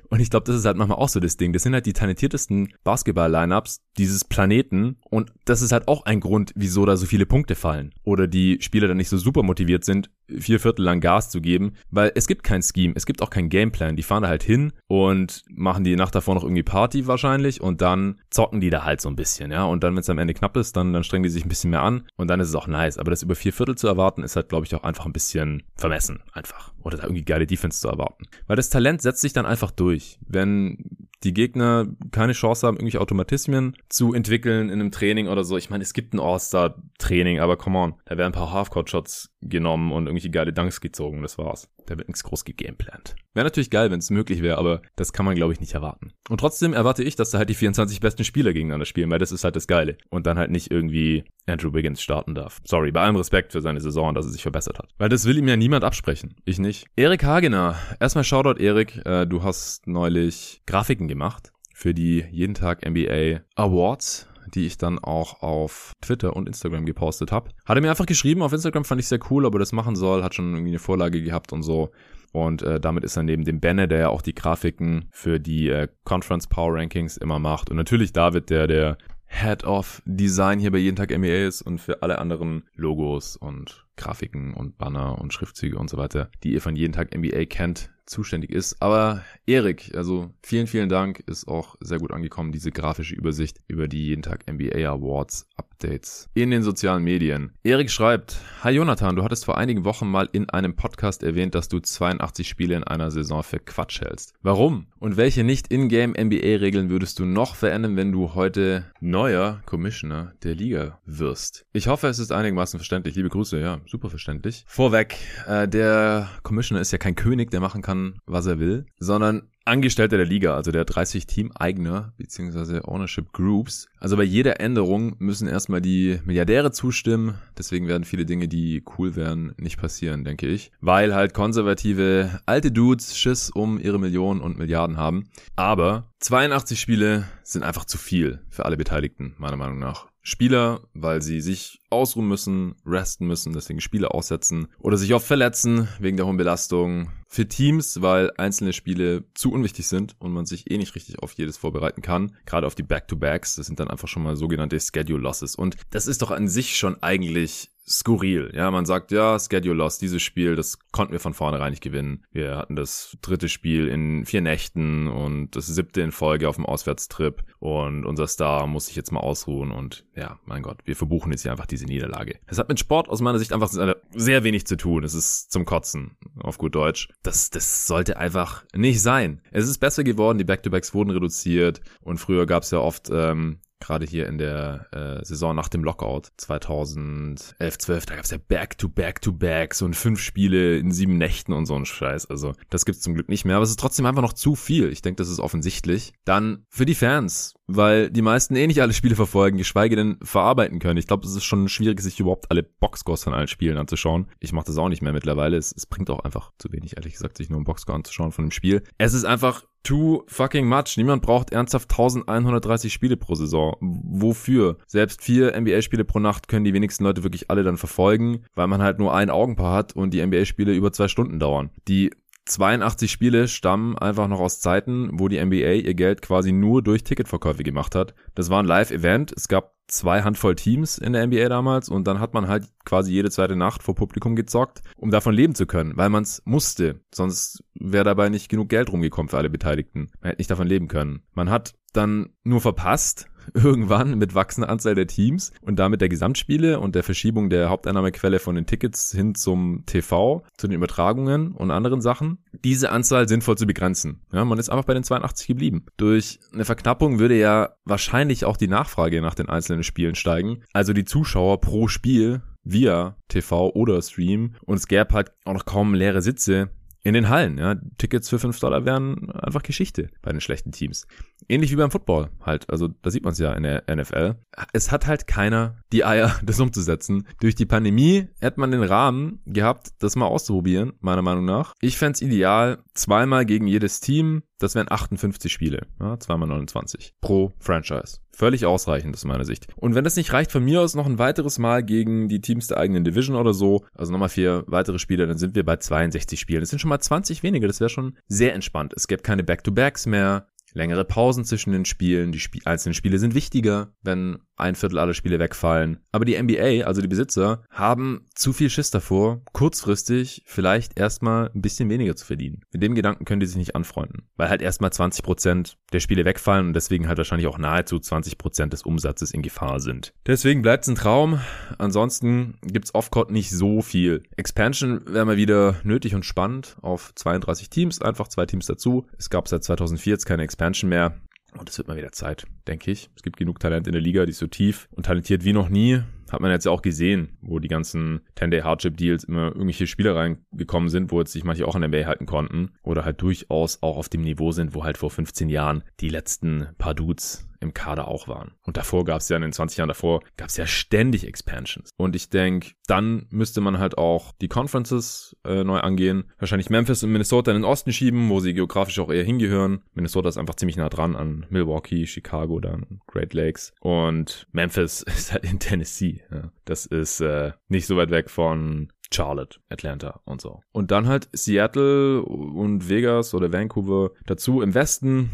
[0.08, 1.52] Und ich glaube, das ist halt manchmal auch so das Ding.
[1.52, 4.96] Das sind halt die talentiertesten Basketball-Lineups dieses Planeten.
[5.10, 7.94] Und das ist halt auch ein Grund, wieso da so viele Punkte fallen.
[8.04, 11.74] Oder die Spieler dann nicht so super motiviert sind, vier Viertel lang Gas zu geben,
[11.90, 13.96] weil es gibt kein Scheme, es gibt auch kein Gameplan.
[13.96, 17.80] Die fahren da halt hin und machen die Nacht davor noch irgendwie Party wahrscheinlich und
[17.80, 19.64] dann zocken die da halt so ein bisschen, ja.
[19.64, 21.70] Und dann, wenn es am Ende knapp ist, dann, dann strengen die sich ein bisschen
[21.70, 22.98] mehr an und dann ist es auch nice.
[22.98, 25.62] Aber das über vier Viertel zu erwarten, ist halt, glaube ich, auch einfach ein bisschen
[25.76, 26.72] vermessen, einfach.
[26.82, 28.26] Oder da irgendwie geile Defense zu erwarten.
[28.46, 30.18] Weil das Talent setzt sich dann einfach durch.
[30.26, 35.56] Wenn die Gegner keine Chance haben, irgendwelche Automatismen zu entwickeln in einem Training oder so.
[35.56, 39.92] Ich meine, es gibt ein All-Star-Training, aber come on, da werden ein paar Halfcourt-Shots genommen
[39.92, 41.68] und irgendwelche geile Dunks gezogen, das war's.
[41.86, 43.16] Da wird nichts groß gegameplant.
[43.34, 46.12] Wäre natürlich geil, wenn es möglich wäre, aber das kann man, glaube ich, nicht erwarten.
[46.28, 49.32] Und trotzdem erwarte ich, dass da halt die 24 besten Spieler gegeneinander spielen, weil das
[49.32, 49.96] ist halt das Geile.
[50.10, 52.60] Und dann halt nicht irgendwie Andrew Wiggins starten darf.
[52.64, 54.90] Sorry, bei allem Respekt für seine Saison, dass er sich verbessert hat.
[54.98, 56.36] Weil das will ihm ja niemand absprechen.
[56.44, 56.86] Ich nicht.
[56.96, 57.76] Erik Hagener.
[58.00, 59.04] Erstmal Shoutout, Erik.
[59.04, 64.98] Äh, du hast neulich Grafiken gemacht für die jeden Tag NBA Awards die ich dann
[64.98, 67.50] auch auf Twitter und Instagram gepostet habe.
[67.64, 69.96] Hat er mir einfach geschrieben, auf Instagram fand ich sehr cool, ob er das machen
[69.96, 71.90] soll, hat schon irgendwie eine Vorlage gehabt und so.
[72.32, 75.68] Und äh, damit ist er neben dem Benne, der ja auch die Grafiken für die
[75.68, 77.70] äh, Conference Power Rankings immer macht.
[77.70, 78.98] Und natürlich David, der der
[79.32, 83.86] Head of Design hier bei jeden Tag MEA ist und für alle anderen Logos und
[83.96, 87.90] Grafiken und Banner und Schriftzüge und so weiter, die ihr von jeden Tag NBA kennt,
[88.06, 88.80] zuständig ist.
[88.80, 93.88] Aber Erik, also vielen, vielen Dank, ist auch sehr gut angekommen, diese grafische Übersicht über
[93.88, 97.52] die jeden Tag NBA Awards Updates in den sozialen Medien.
[97.62, 101.68] Erik schreibt, Hi Jonathan, du hattest vor einigen Wochen mal in einem Podcast erwähnt, dass
[101.68, 104.34] du 82 Spiele in einer Saison für Quatsch hältst.
[104.42, 104.86] Warum?
[104.98, 110.54] Und welche nicht in-game NBA-Regeln würdest du noch verändern, wenn du heute neuer Commissioner der
[110.54, 111.66] Liga wirst?
[111.72, 113.16] Ich hoffe, es ist einigermaßen verständlich.
[113.16, 114.64] Liebe Grüße, ja, super verständlich.
[114.68, 115.16] Vorweg,
[115.48, 117.91] äh, der Commissioner ist ja kein König, der machen kann,
[118.26, 122.80] was er will, sondern Angestellter der Liga, also der 30 Team-Eigner bzw.
[122.84, 123.86] Ownership Groups.
[123.98, 127.36] Also bei jeder Änderung müssen erstmal die Milliardäre zustimmen.
[127.56, 130.72] Deswegen werden viele Dinge, die cool wären, nicht passieren, denke ich.
[130.80, 135.28] Weil halt konservative alte Dudes Schiss um ihre Millionen und Milliarden haben.
[135.54, 140.11] Aber 82 Spiele sind einfach zu viel für alle Beteiligten, meiner Meinung nach.
[140.22, 145.88] Spieler, weil sie sich ausruhen müssen, resten müssen, deswegen Spiele aussetzen oder sich oft verletzen
[145.98, 147.10] wegen der hohen Belastung.
[147.26, 151.32] Für Teams, weil einzelne Spiele zu unwichtig sind und man sich eh nicht richtig auf
[151.32, 152.36] jedes vorbereiten kann.
[152.44, 155.56] Gerade auf die Back-to-Backs, das sind dann einfach schon mal sogenannte Schedule Losses.
[155.56, 158.52] Und das ist doch an sich schon eigentlich skurril.
[158.54, 162.24] Ja, man sagt, ja, Schedule Loss, dieses Spiel, das konnten wir von vornherein nicht gewinnen.
[162.30, 166.66] Wir hatten das dritte Spiel in vier Nächten und das siebte in Folge auf dem
[166.66, 171.32] Auswärtstrip und unser Star muss sich jetzt mal ausruhen und ja, mein Gott, wir verbuchen
[171.32, 172.38] jetzt hier einfach diese Niederlage.
[172.46, 173.70] Das hat mit Sport aus meiner Sicht einfach
[174.14, 175.04] sehr wenig zu tun.
[175.04, 177.08] Es ist zum Kotzen, auf gut Deutsch.
[177.22, 179.40] Das, das sollte einfach nicht sein.
[179.50, 183.58] Es ist besser geworden, die Back-to-Backs wurden reduziert und früher gab es ja oft ähm,
[183.82, 188.38] gerade hier in der äh, Saison nach dem Lockout 2011, 12, da gab es ja
[188.38, 192.26] Back-to-Back-to-Back, so ein fünf Spiele in sieben Nächten und so ein Scheiß.
[192.26, 194.90] Also das gibt's zum Glück nicht mehr, aber es ist trotzdem einfach noch zu viel.
[194.90, 196.12] Ich denke, das ist offensichtlich.
[196.24, 200.78] Dann für die Fans, weil die meisten eh nicht alle Spiele verfolgen, geschweige denn verarbeiten
[200.78, 200.98] können.
[200.98, 204.28] Ich glaube, es ist schon schwierig, sich überhaupt alle Boxscores von allen Spielen anzuschauen.
[204.40, 205.56] Ich mache das auch nicht mehr mittlerweile.
[205.56, 208.46] Es, es bringt auch einfach zu wenig, ehrlich gesagt, sich nur einen Boxscore anzuschauen von
[208.46, 208.82] dem Spiel.
[208.98, 210.96] Es ist einfach too fucking much.
[210.96, 213.76] Niemand braucht ernsthaft 1130 Spiele pro Saison.
[213.80, 214.78] Wofür?
[214.86, 218.82] Selbst vier NBA-Spiele pro Nacht können die wenigsten Leute wirklich alle dann verfolgen, weil man
[218.82, 221.70] halt nur ein Augenpaar hat und die NBA-Spiele über zwei Stunden dauern.
[221.88, 222.10] Die
[222.46, 227.04] 82 Spiele stammen einfach noch aus Zeiten, wo die NBA ihr Geld quasi nur durch
[227.04, 228.14] Ticketverkäufe gemacht hat.
[228.34, 229.32] Das war ein Live-Event.
[229.36, 233.12] Es gab zwei Handvoll Teams in der NBA damals und dann hat man halt quasi
[233.12, 237.00] jede zweite Nacht vor Publikum gezockt, um davon leben zu können, weil man es musste.
[237.14, 240.10] Sonst wäre dabei nicht genug Geld rumgekommen für alle Beteiligten.
[240.20, 241.22] Man hätte nicht davon leben können.
[241.34, 246.80] Man hat dann nur verpasst, irgendwann mit wachsender Anzahl der Teams und damit der Gesamtspiele
[246.80, 251.70] und der Verschiebung der Haupteinnahmequelle von den Tickets hin zum TV, zu den Übertragungen und
[251.70, 254.20] anderen Sachen, diese Anzahl sinnvoll zu begrenzen.
[254.32, 255.86] Ja, man ist einfach bei den 82 geblieben.
[255.96, 260.62] Durch eine Verknappung würde ja wahrscheinlich auch die Nachfrage nach den einzelnen Spielen steigen.
[260.72, 265.64] Also die Zuschauer pro Spiel via TV oder Stream und es gäbe halt auch noch
[265.64, 266.70] kaum leere Sitze
[267.04, 267.58] in den Hallen.
[267.58, 267.76] Ja.
[267.98, 271.06] Tickets für 5 Dollar wären einfach Geschichte bei den schlechten Teams.
[271.48, 272.70] Ähnlich wie beim Football halt.
[272.70, 274.36] Also da sieht man es ja in der NFL.
[274.72, 277.26] Es hat halt keiner die Eier, das umzusetzen.
[277.40, 281.74] Durch die Pandemie hätte man den Rahmen gehabt, das mal auszuprobieren, meiner Meinung nach.
[281.80, 284.42] Ich fände ideal, zweimal gegen jedes Team.
[284.58, 285.86] Das wären 58 Spiele.
[286.00, 288.18] Ja, zweimal 29 pro Franchise.
[288.34, 289.66] Völlig ausreichend aus meiner Sicht.
[289.76, 292.68] Und wenn das nicht reicht, von mir aus noch ein weiteres Mal gegen die Teams
[292.68, 296.40] der eigenen Division oder so, also nochmal vier weitere Spiele, dann sind wir bei 62
[296.40, 296.60] Spielen.
[296.60, 298.94] Das sind schon mal 20 weniger, das wäre schon sehr entspannt.
[298.96, 303.34] Es gäbe keine Back-to-Backs mehr, längere Pausen zwischen den Spielen, die Sp einzelnen Spiele sind
[303.34, 305.98] wichtiger, wenn ein Viertel aller Spiele wegfallen.
[306.12, 311.62] Aber die NBA, also die Besitzer, haben zu viel Schiss davor, kurzfristig vielleicht erstmal ein
[311.62, 312.62] bisschen weniger zu verdienen.
[312.72, 316.24] Mit dem Gedanken können die sich nicht anfreunden, weil halt erstmal 20 Prozent der Spiele
[316.24, 320.14] wegfallen und deswegen halt wahrscheinlich auch nahezu 20 Prozent des Umsatzes in Gefahr sind.
[320.26, 321.40] Deswegen bleibt es ein Traum.
[321.78, 324.22] Ansonsten gibt's Offcourt nicht so viel.
[324.36, 329.06] Expansion wäre mal wieder nötig und spannend auf 32 Teams, einfach zwei Teams dazu.
[329.18, 331.14] Es gab seit 2004 jetzt keine Expansion mehr.
[331.58, 333.10] Und es wird mal wieder Zeit, denke ich.
[333.14, 335.68] Es gibt genug Talent in der Liga, die ist so tief und talentiert wie noch
[335.68, 336.00] nie.
[336.30, 341.12] Hat man jetzt ja auch gesehen, wo die ganzen 10-Day-Hardship-Deals immer irgendwelche Spieler reingekommen sind,
[341.12, 342.70] wo jetzt sich manche auch in der NBA halten konnten.
[342.82, 346.68] Oder halt durchaus auch auf dem Niveau sind, wo halt vor 15 Jahren die letzten
[346.78, 348.52] paar Dudes im Kader auch waren.
[348.62, 351.90] Und davor gab es ja in den 20 Jahren davor, gab es ja ständig Expansions.
[351.96, 356.30] Und ich denke, dann müsste man halt auch die Conferences äh, neu angehen.
[356.38, 359.82] Wahrscheinlich Memphis und Minnesota in den Osten schieben, wo sie geografisch auch eher hingehören.
[359.94, 363.72] Minnesota ist einfach ziemlich nah dran an Milwaukee, Chicago, dann Great Lakes.
[363.80, 366.22] Und Memphis ist halt in Tennessee.
[366.30, 366.50] Ja.
[366.64, 370.62] Das ist äh, nicht so weit weg von Charlotte, Atlanta und so.
[370.72, 375.30] Und dann halt Seattle und Vegas oder Vancouver dazu im Westen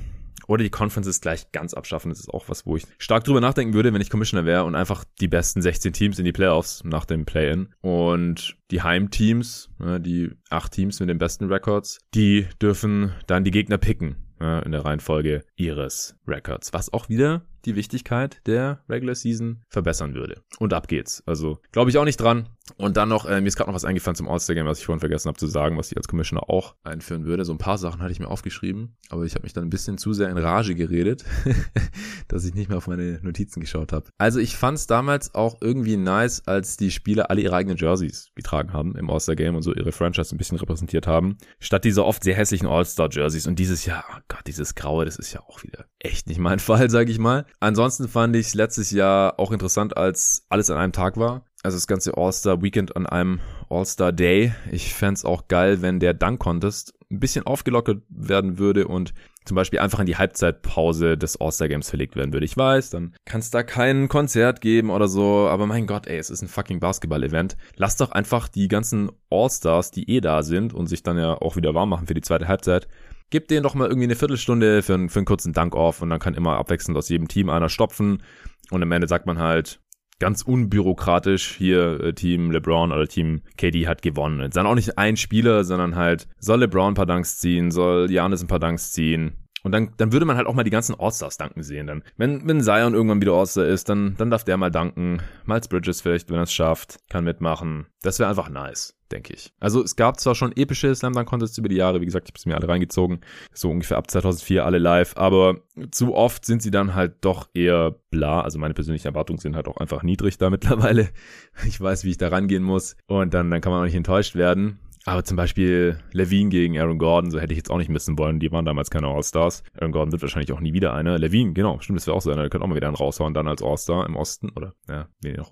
[0.49, 2.09] oder die Conferences gleich ganz abschaffen.
[2.09, 4.75] Das ist auch was, wo ich stark drüber nachdenken würde, wenn ich Commissioner wäre und
[4.75, 7.69] einfach die besten 16 Teams in die Playoffs nach dem Play-In.
[7.81, 13.53] Und die Heimteams, ne, die acht Teams mit den besten Records, die dürfen dann die
[13.53, 16.73] Gegner picken in der Reihenfolge ihres Records.
[16.73, 20.43] Was auch wieder die Wichtigkeit der Regular Season verbessern würde.
[20.59, 21.23] Und ab geht's.
[21.27, 22.49] Also glaube ich auch nicht dran.
[22.77, 25.01] Und dann noch, äh, mir ist gerade noch was eingefallen zum All-Star-Game, was ich vorhin
[25.01, 27.45] vergessen habe zu sagen, was ich als Commissioner auch einführen würde.
[27.45, 29.99] So ein paar Sachen hatte ich mir aufgeschrieben, aber ich habe mich dann ein bisschen
[29.99, 31.25] zu sehr in Rage geredet,
[32.29, 34.11] dass ich nicht mehr auf meine Notizen geschaut habe.
[34.19, 38.31] Also ich fand es damals auch irgendwie nice, als die Spieler alle ihre eigenen Jerseys
[38.35, 42.23] getragen haben im All-Star-Game und so ihre Franchise ein bisschen repräsentiert haben, statt dieser oft
[42.23, 43.47] sehr hässlichen All-Star-Jerseys.
[43.47, 46.59] Und dieses Jahr, oh Gott, dieses Graue, das ist ja auch wieder echt nicht mein
[46.59, 47.47] Fall, sage ich mal.
[47.61, 51.43] Ansonsten fand ich letztes Jahr auch interessant, als alles an einem Tag war.
[51.63, 54.55] Also das ganze All-Star-Weekend an einem All-Star-Day.
[54.71, 59.13] Ich fände auch geil, wenn der Dunk-Contest ein bisschen aufgelockert werden würde und
[59.45, 62.45] zum Beispiel einfach in die Halbzeitpause des All-Star-Games verlegt werden würde.
[62.45, 66.19] Ich weiß, dann kann es da kein Konzert geben oder so, aber mein Gott, ey,
[66.19, 67.57] es ist ein fucking Basketball-Event.
[67.75, 71.57] Lass doch einfach die ganzen All-Stars, die eh da sind und sich dann ja auch
[71.57, 72.89] wieder warm machen für die zweite Halbzeit,
[73.31, 76.21] gib denen doch mal irgendwie eine Viertelstunde für, einen, für einen kurzen Dank-Off und dann
[76.21, 78.23] kann immer abwechselnd aus jedem Team einer stopfen
[78.71, 79.81] und am Ende sagt man halt,
[80.19, 84.41] ganz unbürokratisch hier äh, Team LeBron oder Team KD hat gewonnen.
[84.41, 88.11] Jetzt dann auch nicht ein Spieler, sondern halt soll LeBron ein paar Dunks ziehen, soll
[88.11, 89.48] Janis ein paar Dunks ziehen.
[89.63, 91.87] Und dann, dann würde man halt auch mal die ganzen All-Stars danken sehen.
[91.87, 95.21] Dann, wenn, wenn Zion irgendwann wieder All-Star ist, dann, dann darf der mal danken.
[95.47, 97.87] Miles Bridges vielleicht, wenn er es schafft, kann mitmachen.
[98.03, 99.53] Das wäre einfach nice denke ich.
[99.61, 102.33] Also es gab zwar schon epische Slam Dunk Contests über die Jahre, wie gesagt, ich
[102.33, 103.21] habe es mir alle reingezogen,
[103.53, 107.95] so ungefähr ab 2004 alle live, aber zu oft sind sie dann halt doch eher
[108.11, 111.09] bla, also meine persönlichen Erwartungen sind halt auch einfach niedrig da mittlerweile.
[111.67, 114.37] Ich weiß, wie ich da rangehen muss und dann, dann kann man auch nicht enttäuscht
[114.37, 114.79] werden.
[115.09, 118.41] Aber zum Beispiel Levine gegen Aaron Gordon, so hätte ich jetzt auch nicht missen wollen.
[118.41, 119.63] Die waren damals keine All-Stars.
[119.75, 121.19] Aaron Gordon wird wahrscheinlich auch nie wieder einer.
[121.19, 122.43] Levine, genau, stimmt, das wäre auch so einer.
[122.43, 125.09] Der könnte auch mal wieder einen raushauen, dann als All-Star im Osten oder ja,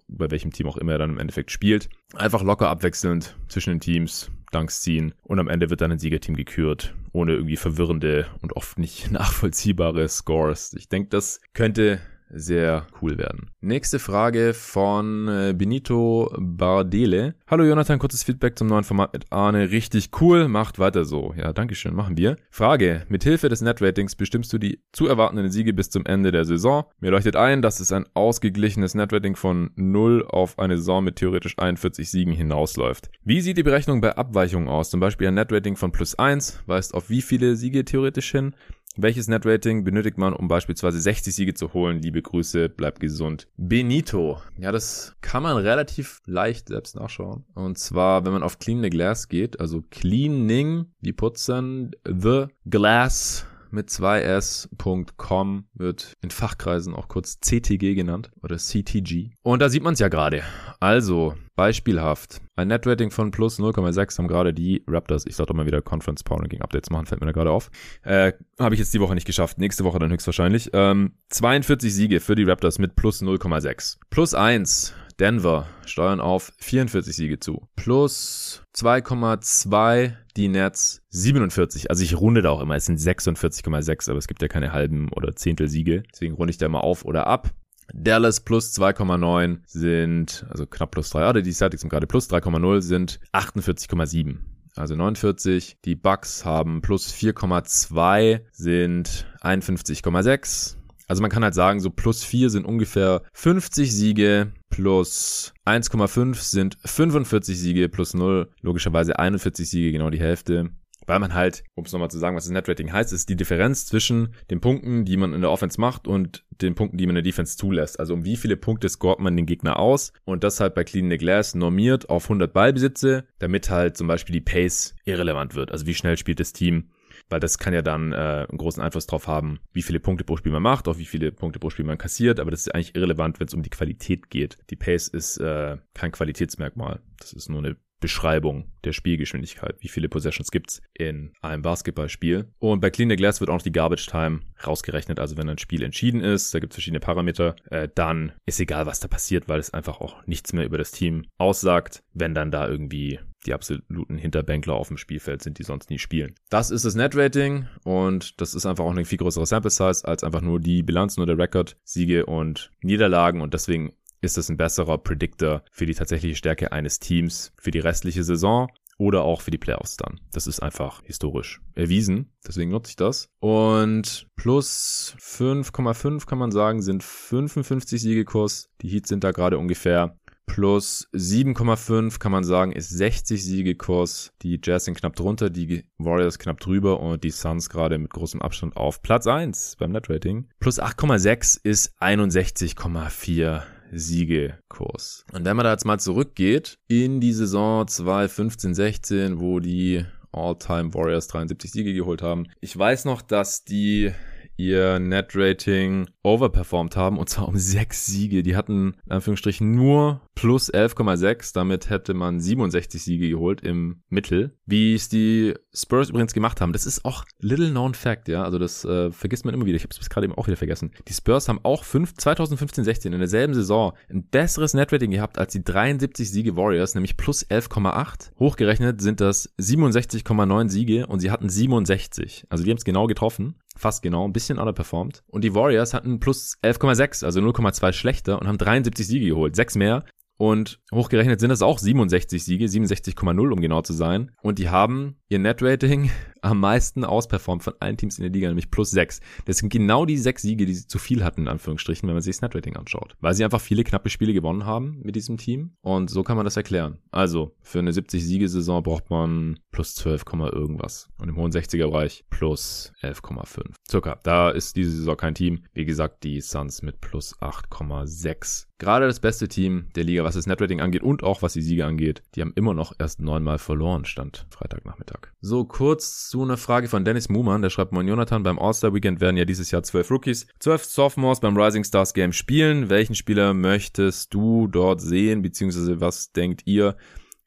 [0.09, 1.89] bei welchem Team auch immer er dann im Endeffekt spielt.
[2.15, 6.37] Einfach locker abwechselnd zwischen den Teams, Dunks ziehen und am Ende wird dann ein Siegerteam
[6.37, 10.75] gekürt, ohne irgendwie verwirrende und oft nicht nachvollziehbare Scores.
[10.75, 13.51] Ich denke, das könnte sehr cool werden.
[13.61, 17.35] Nächste Frage von äh, Benito Bardele.
[17.47, 19.71] Hallo Jonathan, kurzes Feedback zum neuen Format mit Arne.
[19.71, 21.35] Richtig cool, macht weiter so.
[21.37, 22.37] Ja, dankeschön, machen wir.
[22.51, 23.05] Frage.
[23.09, 26.85] Mithilfe des Netratings bestimmst du die zu erwartenden Siege bis zum Ende der Saison.
[27.01, 31.59] Mir leuchtet ein, dass es ein ausgeglichenes Netrating von 0 auf eine Saison mit theoretisch
[31.59, 33.11] 41 Siegen hinausläuft.
[33.23, 34.91] Wie sieht die Berechnung bei Abweichungen aus?
[34.91, 38.55] Zum Beispiel ein Netrating von plus 1 weist auf wie viele Siege theoretisch hin?
[38.99, 42.01] Welches Netrating benötigt man, um beispielsweise 60 Siege zu holen?
[42.01, 43.47] Liebe Grüße, bleib gesund.
[43.59, 44.41] Benito.
[44.59, 47.45] Ja, das kann man relativ leicht selbst nachschauen.
[47.55, 53.47] Und zwar, wenn man auf Clean the Glass geht, also Cleaning, die putzen, the glass
[53.71, 59.31] mit 2s.com wird in Fachkreisen auch kurz CTG genannt oder CTG.
[59.43, 60.43] Und da sieht man es ja gerade.
[60.81, 62.41] Also, beispielhaft.
[62.55, 66.23] Ein Netrating von plus 0,6 haben gerade die Raptors, ich sag doch mal wieder Conference
[66.23, 67.71] Power Ranking Updates machen, fällt mir da gerade auf.
[68.03, 69.59] Äh, Habe ich jetzt die Woche nicht geschafft.
[69.59, 70.71] Nächste Woche dann höchstwahrscheinlich.
[70.73, 73.99] Ähm, 42 Siege für die Raptors mit plus 0,6.
[74.11, 77.69] Plus 1 Denver steuern auf 44 Siege zu.
[77.77, 81.91] Plus 2,2 die Nets 47.
[81.91, 82.77] Also ich runde da auch immer.
[82.77, 86.03] Es sind 46,6, aber es gibt ja keine halben oder Zehntel Siege.
[86.13, 87.55] Deswegen runde ich da immer auf oder ab.
[87.95, 92.83] Dallas plus 2,9 sind, also knapp plus 3, oder die Celtics sind gerade plus 3,0
[92.83, 94.39] sind 48,7.
[94.75, 95.79] Also 49.
[95.85, 100.77] Die Bucks haben plus 4,2 sind 51,6.
[101.07, 106.77] Also man kann halt sagen, so plus 4 sind ungefähr 50 Siege, plus 1,5 sind
[106.85, 110.71] 45 Siege, plus 0 logischerweise 41 Siege, genau die Hälfte.
[111.07, 113.87] Weil man halt, um es nochmal zu sagen, was das Netrating heißt, ist die Differenz
[113.87, 117.23] zwischen den Punkten, die man in der Offense macht und den Punkten, die man in
[117.23, 118.01] der Defense zulässt.
[118.01, 121.09] Also um wie viele Punkte scoret man den Gegner aus und das halt bei Clean
[121.09, 125.71] the Glass normiert auf 100 Ballbesitze, damit halt zum Beispiel die Pace irrelevant wird.
[125.71, 126.91] Also wie schnell spielt das Team
[127.29, 130.37] weil das kann ja dann äh, einen großen Einfluss drauf haben, wie viele Punkte pro
[130.37, 132.95] Spiel man macht, auch wie viele Punkte pro Spiel man kassiert, aber das ist eigentlich
[132.95, 134.59] irrelevant, wenn es um die Qualität geht.
[134.71, 139.77] Die Pace ist äh, kein Qualitätsmerkmal, das ist nur eine Beschreibung der Spielgeschwindigkeit.
[139.81, 142.53] Wie viele Possessions gibt's in einem Basketballspiel?
[142.59, 145.19] Und bei Clean the Glass wird auch noch die Garbage Time rausgerechnet.
[145.19, 149.01] Also wenn ein Spiel entschieden ist, da gibt's verschiedene Parameter, äh, dann ist egal, was
[149.01, 152.69] da passiert, weil es einfach auch nichts mehr über das Team aussagt, wenn dann da
[152.69, 156.35] irgendwie die absoluten Hinterbänkler auf dem Spielfeld sind, die sonst nie spielen.
[156.51, 160.25] Das ist das Net-Rating und das ist einfach auch eine viel größere Sample Size als
[160.25, 164.57] einfach nur die Bilanz, nur der Record, Siege und Niederlagen und deswegen ist es ein
[164.57, 169.51] besserer Predictor für die tatsächliche Stärke eines Teams für die restliche Saison oder auch für
[169.51, 170.21] die Playoffs dann.
[170.33, 172.33] Das ist einfach historisch erwiesen.
[172.47, 173.29] Deswegen nutze ich das.
[173.41, 178.71] Und plus 5,5 kann man sagen, sind 55 Siegekurs.
[178.81, 184.33] Die Heats sind da gerade ungefähr plus 7,5 kann man sagen, ist 60 Siegekurs.
[184.43, 188.41] Die Jazz sind knapp drunter, die Warriors knapp drüber und die Suns gerade mit großem
[188.41, 190.49] Abstand auf Platz 1 beim Netrating.
[190.61, 195.25] Plus 8,6 ist 61,4 Siegekurs.
[195.33, 200.95] Und wenn man da jetzt mal zurückgeht in die Saison 2015, 16, wo die All-Time
[200.95, 202.47] Warriors 73 Siege geholt haben.
[202.61, 204.13] Ich weiß noch, dass die
[204.57, 208.43] ihr Net-Rating overperformed haben und zwar um sechs Siege.
[208.43, 211.55] Die hatten in Anführungsstrichen nur plus 11,6.
[211.55, 214.57] Damit hätte man 67 Siege geholt im Mittel.
[214.67, 218.43] Wie es die Spurs übrigens gemacht haben, das ist auch little known fact, ja.
[218.43, 219.77] Also das äh, vergisst man immer wieder.
[219.77, 220.93] Ich habe es gerade eben auch wieder vergessen.
[221.07, 226.31] Die Spurs haben auch 2015-16 in derselben Saison ein besseres Netrating gehabt als die 73
[226.31, 228.33] Siege Warriors, nämlich plus 11,8.
[228.39, 232.47] Hochgerechnet sind das 67,9 Siege und sie hatten 67.
[232.49, 233.57] Also die haben es genau getroffen.
[233.77, 235.23] Fast genau, ein bisschen underperformed.
[235.29, 239.55] Und die Warriors hatten plus 11,6, also 0,2 schlechter und haben 73 Siege geholt.
[239.55, 240.05] Sechs mehr
[240.39, 244.33] und hochgerechnet sind das auch 67 Siege, 67,0 um genau zu sein.
[244.43, 246.11] Und die haben ihr Net-Rating
[246.43, 249.21] am meisten ausperformt von allen Teams in der Liga, nämlich plus 6.
[249.47, 252.23] Das sind genau die sechs Siege, die sie zu viel hatten, in Anführungsstrichen, wenn man
[252.23, 253.17] sich das Net-Rating anschaut.
[253.21, 255.73] Weil sie einfach viele knappe Spiele gewonnen haben mit diesem Team.
[255.81, 256.99] Und so kann man das erklären.
[257.11, 261.09] Also, für eine 70-Siege-Saison braucht man plus 12, irgendwas.
[261.19, 263.73] Und im hohen 60er-Bereich plus 11,5.
[263.91, 264.21] Circa.
[264.23, 265.65] Da ist diese Saison kein Team.
[265.73, 270.47] Wie gesagt, die Suns mit plus 8,6 gerade das beste Team der Liga, was das
[270.47, 272.23] Netrating angeht und auch was die Siege angeht.
[272.35, 275.29] Die haben immer noch erst neunmal verloren, stand Freitagnachmittag.
[275.41, 279.21] So, kurz zu einer Frage von Dennis Muman, der schreibt, Moin Jonathan, beim All-Star Weekend
[279.21, 282.91] werden ja dieses Jahr zwölf Rookies, zwölf Sophomores beim Rising Stars Game spielen.
[282.91, 286.97] Welchen Spieler möchtest du dort sehen, beziehungsweise was denkt ihr,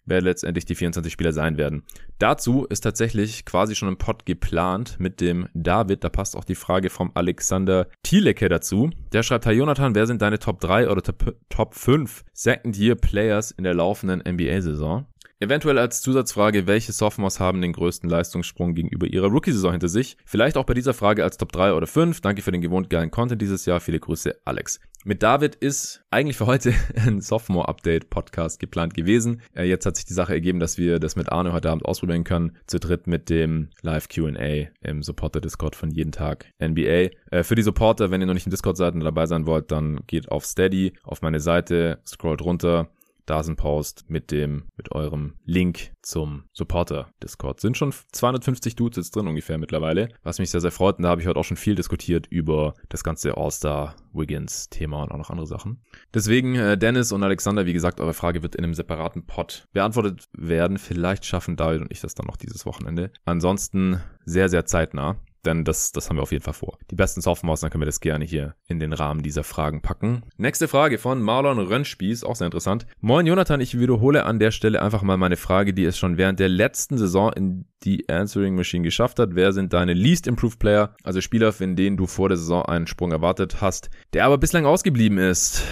[0.09, 1.83] wer letztendlich die 24 Spieler sein werden.
[2.17, 6.03] Dazu ist tatsächlich quasi schon ein Pod geplant mit dem David.
[6.03, 8.89] Da passt auch die Frage vom Alexander Thielecke dazu.
[9.13, 12.95] Der schreibt, Herr Jonathan, wer sind deine Top 3 oder Top, Top 5 Second Year
[12.95, 15.05] Players in der laufenden NBA-Saison?
[15.41, 20.17] Eventuell als Zusatzfrage, welche Sophomores haben den größten Leistungssprung gegenüber ihrer Rookie-Saison hinter sich?
[20.25, 22.19] Vielleicht auch bei dieser Frage als Top 3 oder 5.
[22.19, 23.79] Danke für den gewohnt geilen Content dieses Jahr.
[23.79, 24.81] Viele Grüße, Alex.
[25.05, 26.73] Mit David ist eigentlich für heute
[27.07, 29.41] ein Sophomore-Update-Podcast geplant gewesen.
[29.55, 32.25] Äh, jetzt hat sich die Sache ergeben, dass wir das mit Arne heute Abend ausprobieren
[32.25, 32.57] können.
[32.67, 37.11] Zu dritt mit dem Live-Q&A im Supporter-Discord von jeden Tag NBA.
[37.31, 39.71] Äh, für die Supporter, wenn ihr noch nicht im Discord seid und dabei sein wollt,
[39.71, 42.89] dann geht auf Steady, auf meine Seite, scrollt runter,
[43.29, 47.59] da ist ein Post mit dem, mit eurem Link zum Supporter Discord.
[47.59, 50.97] Sind schon 250 Dudes jetzt drin ungefähr mittlerweile, was mich sehr, sehr freut.
[50.97, 55.03] Und da habe ich heute auch schon viel diskutiert über das ganze All-Star Wiggins Thema
[55.03, 55.83] und auch noch andere Sachen.
[56.11, 60.27] Deswegen, äh, Dennis und Alexander, wie gesagt, eure Frage wird in einem separaten Pod beantwortet
[60.33, 60.79] werden.
[60.79, 63.11] Vielleicht schaffen David und ich das dann noch dieses Wochenende.
[63.25, 66.77] Ansonsten sehr, sehr zeitnah denn das, das haben wir auf jeden Fall vor.
[66.91, 70.23] Die besten Sophomores, dann können wir das gerne hier in den Rahmen dieser Fragen packen.
[70.37, 72.85] Nächste Frage von Marlon Rönnspieß, auch sehr interessant.
[72.99, 76.39] Moin Jonathan, ich wiederhole an der Stelle einfach mal meine Frage, die es schon während
[76.39, 79.29] der letzten Saison in die Answering Machine geschafft hat.
[79.33, 82.87] Wer sind deine Least Improved Player, also Spieler, in denen du vor der Saison einen
[82.87, 85.63] Sprung erwartet hast, der aber bislang ausgeblieben ist?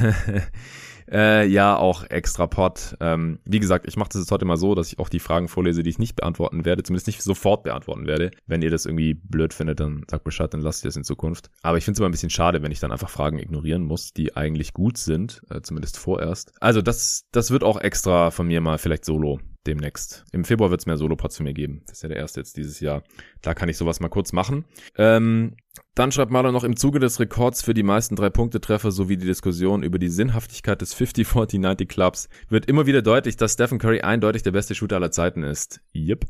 [1.10, 2.96] Äh, ja, auch extra Pod.
[3.00, 5.48] Ähm, wie gesagt, ich mache das jetzt heute mal so, dass ich auch die Fragen
[5.48, 8.30] vorlese, die ich nicht beantworten werde, zumindest nicht sofort beantworten werde.
[8.46, 11.50] Wenn ihr das irgendwie blöd findet, dann sagt Bescheid, dann lasst ihr das in Zukunft.
[11.62, 14.12] Aber ich finde es immer ein bisschen schade, wenn ich dann einfach Fragen ignorieren muss,
[14.12, 16.52] die eigentlich gut sind, äh, zumindest vorerst.
[16.60, 20.24] Also das, das wird auch extra von mir mal vielleicht solo demnächst.
[20.32, 21.82] Im Februar wird es mehr Solo-Pods von mir geben.
[21.86, 23.02] Das ist ja der erste jetzt dieses Jahr.
[23.42, 24.64] Da kann ich sowas mal kurz machen.
[24.96, 25.56] Ähm,
[25.94, 29.82] dann schreibt Marlon noch im Zuge des Rekords für die meisten Drei-Punkte-Treffer sowie die Diskussion
[29.82, 34.52] über die Sinnhaftigkeit des 50-40-90 Clubs wird immer wieder deutlich, dass Stephen Curry eindeutig der
[34.52, 35.80] beste Shooter aller Zeiten ist.
[35.94, 36.26] Yep.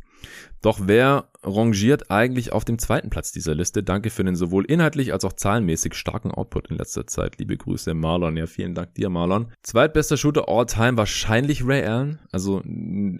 [0.62, 3.82] Doch wer rangiert eigentlich auf dem zweiten Platz dieser Liste?
[3.84, 7.38] Danke für den sowohl inhaltlich als auch zahlenmäßig starken Output in letzter Zeit.
[7.38, 8.36] Liebe Grüße, Marlon.
[8.36, 9.52] Ja, vielen Dank dir, Marlon.
[9.62, 12.18] Zweitbester Shooter all time wahrscheinlich Ray Allen.
[12.32, 12.62] Also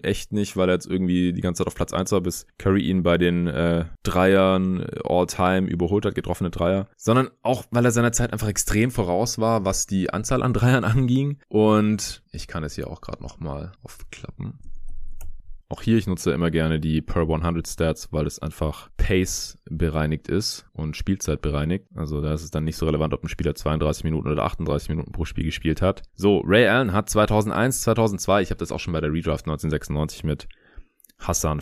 [0.03, 2.81] echt nicht, weil er jetzt irgendwie die ganze Zeit auf Platz 1 war, bis Curry
[2.81, 6.87] ihn bei den äh, Dreiern äh, all time überholt hat, getroffene Dreier.
[6.95, 10.83] Sondern auch, weil er seiner Zeit einfach extrem voraus war, was die Anzahl an Dreiern
[10.85, 11.39] anging.
[11.47, 14.59] Und ich kann es hier auch gerade nochmal aufklappen.
[15.71, 20.27] Auch hier, ich nutze immer gerne die per 100 Stats, weil es einfach Pace bereinigt
[20.27, 21.85] ist und Spielzeit bereinigt.
[21.93, 24.89] Also da ist es dann nicht so relevant, ob ein Spieler 32 Minuten oder 38
[24.89, 26.01] Minuten pro Spiel gespielt hat.
[26.15, 30.23] So, Ray Allen hat 2001, 2002, ich habe das auch schon bei der Redraft 1996
[30.23, 30.47] mit
[31.19, 31.61] Hassan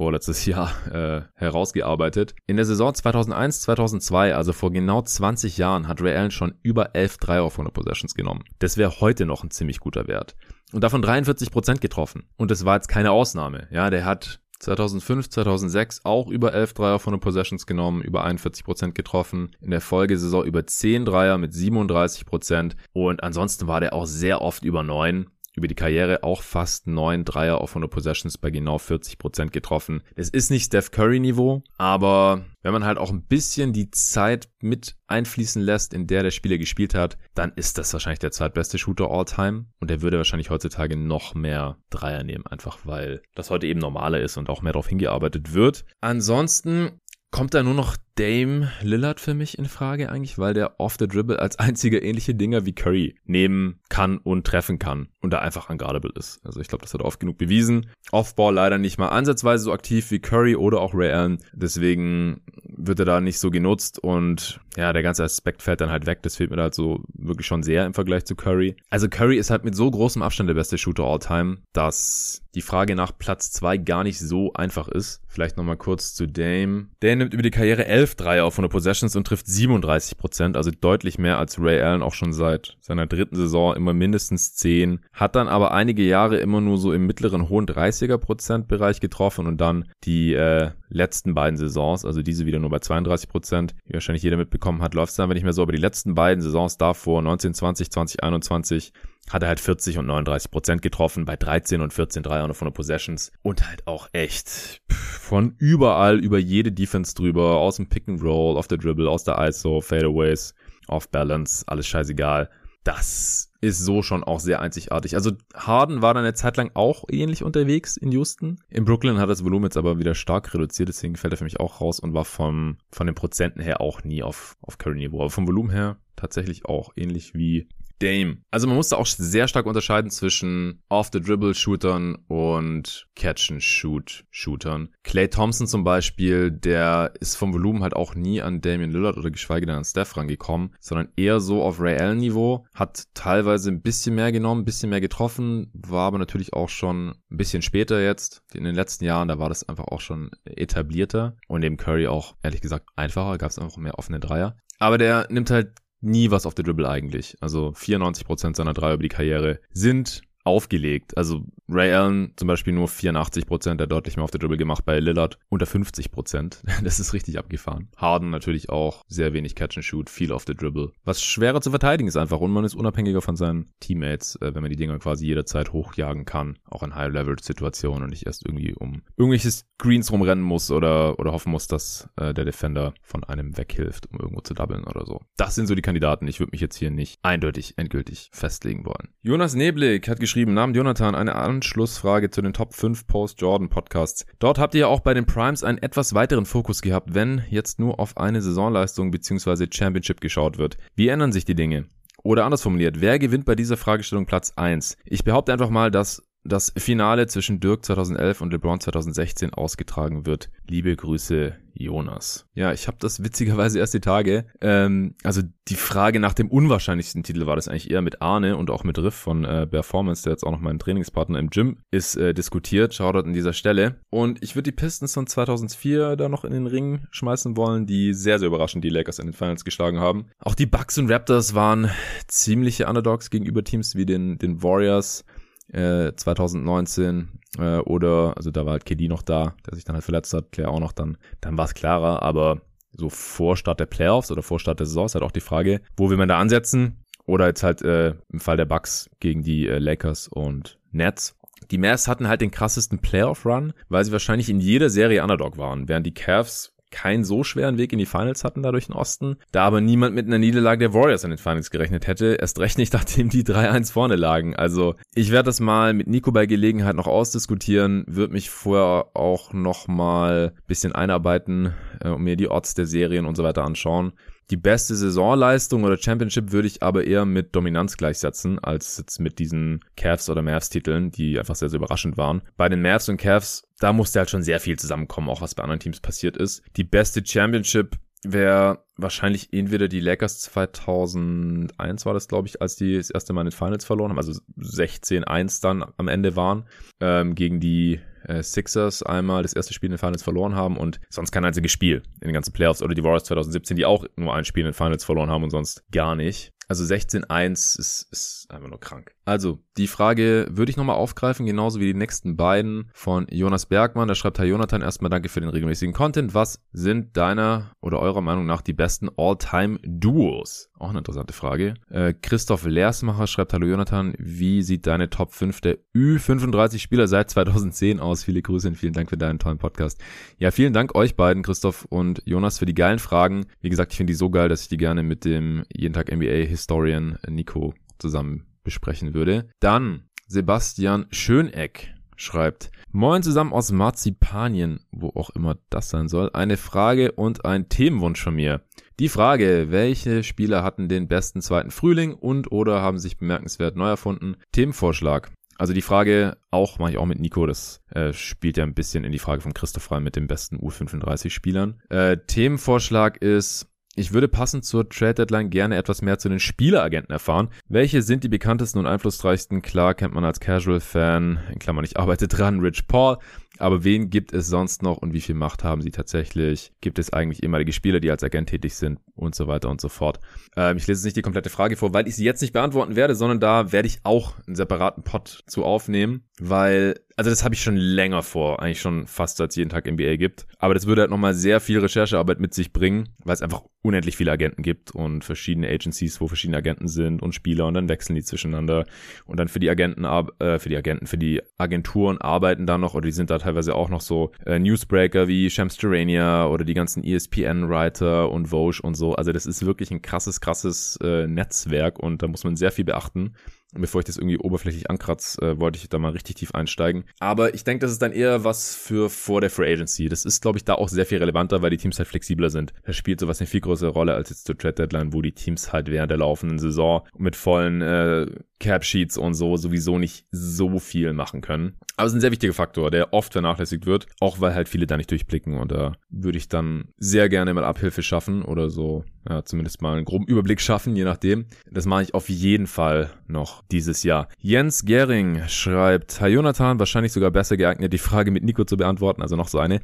[0.00, 2.34] vorletztes Jahr äh, herausgearbeitet.
[2.46, 6.94] In der Saison 2001, 2002, also vor genau 20 Jahren, hat Ray Allen schon über
[6.94, 8.44] 11 Dreier auf 100 Possessions genommen.
[8.60, 10.36] Das wäre heute noch ein ziemlich guter Wert.
[10.72, 12.24] Und davon 43 Prozent getroffen.
[12.38, 13.68] Und das war jetzt keine Ausnahme.
[13.70, 18.64] Ja, der hat 2005, 2006 auch über 11 Dreier von den Possessions genommen, über 41
[18.64, 19.50] Prozent getroffen.
[19.60, 22.24] In der Folgesaison über 10 Dreier mit 37%.
[22.24, 26.86] Prozent Und ansonsten war der auch sehr oft über 9 über die Karriere auch fast
[26.86, 30.02] neun Dreier auf 100 Possessions bei genau 40 Prozent getroffen.
[30.14, 34.48] Es ist nicht Steph Curry Niveau, aber wenn man halt auch ein bisschen die Zeit
[34.60, 38.78] mit einfließen lässt, in der der Spieler gespielt hat, dann ist das wahrscheinlich der zweitbeste
[38.78, 43.50] Shooter all time und er würde wahrscheinlich heutzutage noch mehr Dreier nehmen, einfach weil das
[43.50, 45.84] heute eben normaler ist und auch mehr darauf hingearbeitet wird.
[46.00, 47.00] Ansonsten
[47.30, 51.06] kommt da nur noch Dame Lillard für mich in Frage eigentlich, weil der off the
[51.06, 55.70] dribble als einziger ähnliche Dinger wie Curry nehmen kann und treffen kann und da einfach
[55.70, 56.40] unguardable ist.
[56.44, 57.86] Also ich glaube, das hat er oft genug bewiesen.
[58.10, 61.38] Offball leider nicht mal ansatzweise so aktiv wie Curry oder auch Ray Allen.
[61.52, 66.06] Deswegen wird er da nicht so genutzt und ja, der ganze Aspekt fällt dann halt
[66.06, 66.22] weg.
[66.22, 68.76] Das fehlt mir halt so wirklich schon sehr im Vergleich zu Curry.
[68.90, 72.62] Also Curry ist halt mit so großem Abstand der beste Shooter all time, dass die
[72.62, 75.22] Frage nach Platz zwei gar nicht so einfach ist.
[75.28, 76.88] Vielleicht nochmal kurz zu Dame.
[77.00, 80.56] Der nimmt über die Karriere elf 12 Dreier auf 100 Possessions und trifft 37 Prozent,
[80.56, 85.00] also deutlich mehr als Ray Allen auch schon seit seiner dritten Saison, immer mindestens 10.
[85.12, 89.46] Hat dann aber einige Jahre immer nur so im mittleren hohen 30er Prozent Bereich getroffen
[89.46, 93.94] und dann die äh, letzten beiden Saisons, also diese wieder nur bei 32 Prozent, wie
[93.94, 96.42] wahrscheinlich jeder mitbekommen hat, läuft es dann aber nicht mehr so, aber die letzten beiden
[96.42, 98.92] Saisons davor, 1920, 2021,
[99.30, 102.74] hat er halt 40 und 39 Prozent getroffen bei 13 und 14 Dreier von den
[102.74, 108.22] Possessions und halt auch echt von überall über jede Defense drüber, aus dem Pick and
[108.22, 110.54] Roll, auf der Dribble, aus der ISO, Fadeaways,
[110.88, 112.50] off Balance, alles scheißegal.
[112.84, 115.14] Das ist so schon auch sehr einzigartig.
[115.14, 118.58] Also Harden war dann eine Zeit lang auch ähnlich unterwegs in Houston.
[118.70, 121.60] In Brooklyn hat das Volumen jetzt aber wieder stark reduziert, deswegen fällt er für mich
[121.60, 125.20] auch raus und war vom, von den Prozenten her auch nie auf, auf Curry-Niveau.
[125.20, 127.68] Aber vom Volumen her tatsächlich auch ähnlich wie
[128.00, 128.38] Dame.
[128.50, 134.88] Also man musste auch sehr stark unterscheiden zwischen Off-the-Dribble-Shootern und Catch-and-Shoot-Shootern.
[135.04, 139.30] Clay Thompson zum Beispiel, der ist vom Volumen halt auch nie an Damian Lillard oder
[139.30, 144.14] geschweige denn an Steph rangekommen, sondern eher so auf Ray Allen-Niveau, hat teilweise ein bisschen
[144.14, 148.42] mehr genommen, ein bisschen mehr getroffen, war aber natürlich auch schon ein bisschen später jetzt,
[148.54, 152.34] in den letzten Jahren, da war das einfach auch schon etablierter und neben Curry auch,
[152.42, 154.56] ehrlich gesagt, einfacher, gab es einfach mehr offene Dreier.
[154.78, 157.36] Aber der nimmt halt nie was auf der Dribble eigentlich.
[157.40, 161.16] Also 94% seiner Dreier über die Karriere sind aufgelegt.
[161.16, 164.84] Also Ray Allen zum Beispiel nur 84 Prozent, der deutlich mehr auf der Dribble gemacht,
[164.84, 166.62] bei Lillard unter 50 Prozent.
[166.82, 167.88] Das ist richtig abgefahren.
[167.96, 170.92] Harden natürlich auch sehr wenig Catch and Shoot, viel auf der Dribble.
[171.04, 174.62] Was schwerer zu verteidigen ist einfach und man ist unabhängiger von seinen Teammates, äh, wenn
[174.62, 179.02] man die Dinger quasi jederzeit hochjagen kann, auch in High-Level-Situationen und nicht erst irgendwie um
[179.16, 184.10] irgendwelche Screens rumrennen muss oder, oder hoffen muss, dass äh, der Defender von einem weghilft,
[184.10, 185.20] um irgendwo zu doublen oder so.
[185.36, 186.26] Das sind so die Kandidaten.
[186.26, 189.08] Ich würde mich jetzt hier nicht eindeutig endgültig festlegen wollen.
[189.22, 194.26] Jonas Neblik hat geschrieben, Namen Jonathan, eine Anschlussfrage zu den Top 5 Post-Jordan-Podcasts.
[194.38, 197.80] Dort habt ihr ja auch bei den Primes einen etwas weiteren Fokus gehabt, wenn jetzt
[197.80, 199.66] nur auf eine Saisonleistung bzw.
[199.72, 200.78] Championship geschaut wird.
[200.94, 201.86] Wie ändern sich die Dinge?
[202.22, 204.96] Oder anders formuliert, wer gewinnt bei dieser Fragestellung Platz 1?
[205.04, 210.50] Ich behaupte einfach mal, dass das Finale zwischen Dirk 2011 und LeBron 2016 ausgetragen wird.
[210.68, 212.46] Liebe Grüße, Jonas.
[212.54, 214.46] Ja, ich habe das witzigerweise erst die Tage.
[214.60, 218.70] Ähm, also die Frage nach dem unwahrscheinlichsten Titel war das eigentlich eher mit Arne und
[218.70, 222.16] auch mit Riff von äh, Performance, der jetzt auch noch mein Trainingspartner im Gym ist,
[222.16, 222.94] äh, diskutiert.
[222.94, 224.00] Shoutout an dieser Stelle.
[224.10, 228.14] Und ich würde die Pistons von 2004 da noch in den Ring schmeißen wollen, die
[228.14, 230.26] sehr, sehr überraschend die Lakers in den Finals geschlagen haben.
[230.38, 231.90] Auch die Bucks und Raptors waren
[232.28, 235.24] ziemliche Underdogs gegenüber Teams wie den, den Warriors.
[235.72, 240.04] 2019 äh, äh, oder, also da war halt KD noch da, der sich dann halt
[240.04, 242.62] verletzt hat, Claire auch noch, dann, dann war es klarer, aber
[242.92, 245.80] so vor Start der Playoffs oder vor Start der Saison ist halt auch die Frage,
[245.96, 247.04] wo will man da ansetzen?
[247.26, 251.36] Oder jetzt halt äh, im Fall der Bucks gegen die äh, Lakers und Nets.
[251.70, 255.88] Die Mavs hatten halt den krassesten Playoff-Run, weil sie wahrscheinlich in jeder Serie Underdog waren,
[255.88, 259.64] während die Cavs keinen so schweren Weg in die Finals hatten dadurch den Osten, da
[259.64, 262.92] aber niemand mit einer Niederlage der Warriors in den Finals gerechnet hätte, erst recht nicht,
[262.94, 264.54] nachdem die 3-1 vorne lagen.
[264.56, 269.52] Also ich werde das mal mit Nico bei Gelegenheit noch ausdiskutieren, würde mich vorher auch
[269.52, 274.12] noch mal bisschen einarbeiten äh, und mir die Odds der Serien und so weiter anschauen.
[274.50, 279.38] Die beste Saisonleistung oder Championship würde ich aber eher mit Dominanz gleichsetzen, als jetzt mit
[279.38, 282.42] diesen Cavs oder Mavs-Titeln, die einfach sehr, sehr überraschend waren.
[282.56, 285.62] Bei den Mavs und Cavs, da musste halt schon sehr viel zusammenkommen, auch was bei
[285.62, 286.62] anderen Teams passiert ist.
[286.76, 292.96] Die beste Championship wäre wahrscheinlich entweder die Lakers 2001 war das, glaube ich, als die
[292.96, 296.66] das erste Mal in den Finals verloren haben, also 16-1 dann am Ende waren,
[297.00, 298.00] ähm, gegen die
[298.30, 301.72] äh, Sixers einmal das erste Spiel in den Finals verloren haben und sonst kein einziges
[301.72, 304.68] Spiel in den ganzen Playoffs oder die Warriors 2017, die auch nur ein Spiel in
[304.68, 306.52] den Finals verloren haben und sonst gar nicht.
[306.70, 309.16] Also 16-1 ist, ist einfach nur krank.
[309.24, 314.06] Also, die Frage würde ich nochmal aufgreifen, genauso wie die nächsten beiden von Jonas Bergmann.
[314.06, 316.32] Da schreibt Herr Jonathan erstmal danke für den regelmäßigen Content.
[316.32, 320.70] Was sind deiner oder eurer Meinung nach die besten All-Time-Duos?
[320.78, 321.74] Auch eine interessante Frage.
[321.90, 327.30] Äh, Christoph Leersmacher schreibt, hallo Jonathan, wie sieht deine Top 5 der Ü35 Spieler seit
[327.30, 328.24] 2010 aus?
[328.24, 330.00] Viele Grüße und vielen Dank für deinen tollen Podcast.
[330.38, 333.46] Ja, vielen Dank euch beiden, Christoph und Jonas, für die geilen Fragen.
[333.60, 336.10] Wie gesagt, ich finde die so geil, dass ich die gerne mit dem jeden Tag
[336.10, 339.48] NBA Historian Nico zusammen besprechen würde.
[339.60, 346.30] Dann Sebastian Schöneck schreibt, Moin zusammen aus Marzipanien, wo auch immer das sein soll.
[346.32, 348.62] Eine Frage und ein Themenwunsch von mir.
[348.98, 353.88] Die Frage, welche Spieler hatten den besten zweiten Frühling und oder haben sich bemerkenswert neu
[353.88, 354.36] erfunden?
[354.52, 355.30] Themenvorschlag.
[355.56, 359.04] Also die Frage auch, mache ich auch mit Nico, das äh, spielt ja ein bisschen
[359.04, 361.80] in die Frage von Christoph rein mit den besten U35-Spielern.
[361.90, 367.12] Äh, Themenvorschlag ist ich würde passend zur Trade Deadline gerne etwas mehr zu den Spieleragenten
[367.12, 367.48] erfahren.
[367.68, 369.62] Welche sind die bekanntesten und einflussreichsten?
[369.62, 373.18] Klar kennt man als Casual-Fan, in Klammern ich arbeite dran, Rich Paul.
[373.60, 376.72] Aber wen gibt es sonst noch und wie viel Macht haben sie tatsächlich?
[376.80, 379.88] Gibt es eigentlich ehemalige Spieler, die als Agent tätig sind und so weiter und so
[379.88, 380.20] fort?
[380.56, 382.96] Ähm, ich lese jetzt nicht die komplette Frage vor, weil ich sie jetzt nicht beantworten
[382.96, 387.54] werde, sondern da werde ich auch einen separaten Pod zu aufnehmen, weil also das habe
[387.54, 390.46] ich schon länger vor, eigentlich schon fast seit es jeden Tag NBA gibt.
[390.58, 394.16] Aber das würde halt nochmal sehr viel Recherchearbeit mit sich bringen, weil es einfach unendlich
[394.16, 398.14] viele Agenten gibt und verschiedene Agencies, wo verschiedene Agenten sind und Spieler und dann wechseln
[398.14, 398.86] die zwischeneinander.
[399.26, 402.94] Und dann für die Agenten, äh, für die Agenten, für die Agenturen arbeiten da noch
[402.94, 406.74] oder die sind da teilweise auch noch so äh, Newsbreaker wie Shams Terrania oder die
[406.74, 409.14] ganzen ESPN-Writer und Vogue und so.
[409.14, 412.84] Also das ist wirklich ein krasses, krasses äh, Netzwerk und da muss man sehr viel
[412.84, 413.34] beachten.
[413.74, 417.04] Und bevor ich das irgendwie oberflächlich ankratze, äh, wollte ich da mal richtig tief einsteigen.
[417.18, 420.08] Aber ich denke, das ist dann eher was für vor der Free Agency.
[420.08, 422.72] Das ist, glaube ich, da auch sehr viel relevanter, weil die Teams halt flexibler sind.
[422.84, 425.72] Da spielt sowas eine viel größere Rolle als jetzt zur Trade Deadline, wo die Teams
[425.72, 428.26] halt während der laufenden Saison mit vollen äh,
[428.60, 431.78] Cap Sheets und so sowieso nicht so viel machen können.
[431.96, 434.86] Aber es ist ein sehr wichtiger Faktor, der oft vernachlässigt wird, auch weil halt viele
[434.86, 439.04] da nicht durchblicken und da würde ich dann sehr gerne mal Abhilfe schaffen oder so,
[439.28, 441.44] ja, zumindest mal einen groben Überblick schaffen, je nachdem.
[441.70, 444.28] Das mache ich auf jeden Fall noch dieses Jahr.
[444.38, 449.20] Jens Gering schreibt, Hi Jonathan, wahrscheinlich sogar besser geeignet, die Frage mit Nico zu beantworten,
[449.20, 449.80] also noch so eine.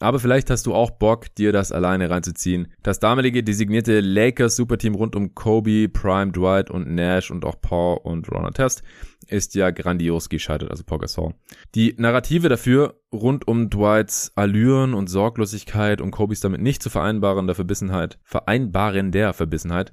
[0.00, 2.68] Aber vielleicht hast du auch Bock, dir das alleine reinzuziehen.
[2.82, 7.98] Das damalige designierte Lakers Superteam rund um Kobe, Prime, Dwight und Nash und auch Paul
[8.02, 8.82] und Ronald Test
[9.28, 11.34] ist ja grandios gescheitert, also Paul Gasol.
[11.74, 17.46] Die Narrative dafür rund um Dwights Allüren und Sorglosigkeit und Kobys damit nicht zu vereinbaren
[17.46, 18.79] der Verbissenheit, vereinbaren
[19.12, 19.92] der Verbissenheit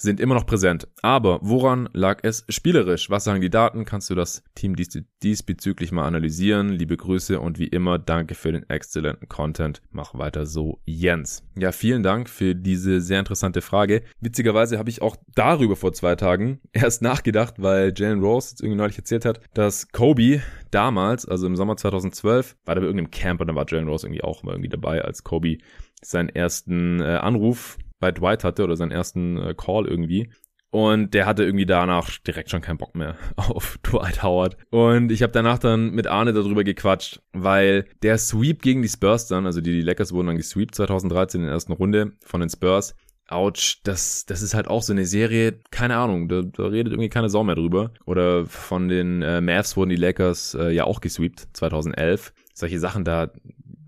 [0.00, 0.88] sind immer noch präsent.
[1.02, 3.10] Aber woran lag es spielerisch?
[3.10, 3.84] Was sagen die Daten?
[3.84, 6.68] Kannst du das Team dies diesbezüglich mal analysieren?
[6.70, 9.82] Liebe Grüße und wie immer danke für den exzellenten Content.
[9.90, 11.42] Mach weiter so, Jens.
[11.56, 14.02] Ja, vielen Dank für diese sehr interessante Frage.
[14.20, 18.78] Witzigerweise habe ich auch darüber vor zwei Tagen erst nachgedacht, weil Jalen Rose jetzt irgendwie
[18.78, 23.40] neulich erzählt hat, dass Kobe damals, also im Sommer 2012, war da bei irgendeinem Camp
[23.40, 25.58] und da war Jalen Rose irgendwie auch mal irgendwie dabei, als Kobe
[26.00, 30.30] seinen ersten äh, Anruf bei Dwight hatte oder seinen ersten äh, Call irgendwie.
[30.70, 34.56] Und der hatte irgendwie danach direkt schon keinen Bock mehr auf Dwight Howard.
[34.70, 39.26] Und ich habe danach dann mit Arne darüber gequatscht, weil der Sweep gegen die Spurs
[39.28, 42.50] dann, also die, die Lakers wurden dann gesweept 2013 in der ersten Runde von den
[42.50, 42.94] Spurs.
[43.30, 47.10] Ouch, das, das ist halt auch so eine Serie, keine Ahnung, da, da redet irgendwie
[47.10, 47.92] keine Sau mehr drüber.
[48.06, 52.32] Oder von den äh, Mavs wurden die Lakers äh, ja auch gesweept 2011.
[52.54, 53.30] Solche Sachen da,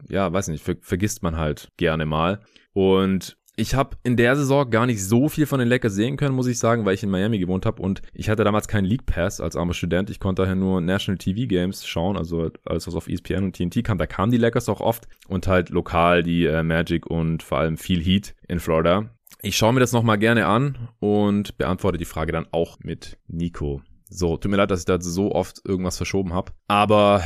[0.09, 2.41] ja, weiß nicht, ver vergisst man halt gerne mal.
[2.73, 6.35] Und ich habe in der Saison gar nicht so viel von den Lakers sehen können,
[6.35, 9.05] muss ich sagen, weil ich in Miami gewohnt habe und ich hatte damals keinen League
[9.05, 10.09] Pass als armer Student.
[10.09, 13.85] Ich konnte daher nur National TV Games schauen, also alles was auf ESPN und TNT
[13.85, 13.99] kam.
[13.99, 17.77] Da kamen die Lakers auch oft und halt lokal die äh, Magic und vor allem
[17.77, 19.11] viel Heat in Florida.
[19.43, 23.83] Ich schaue mir das nochmal gerne an und beantworte die Frage dann auch mit Nico.
[24.09, 27.23] So, tut mir leid, dass ich da so oft irgendwas verschoben habe, aber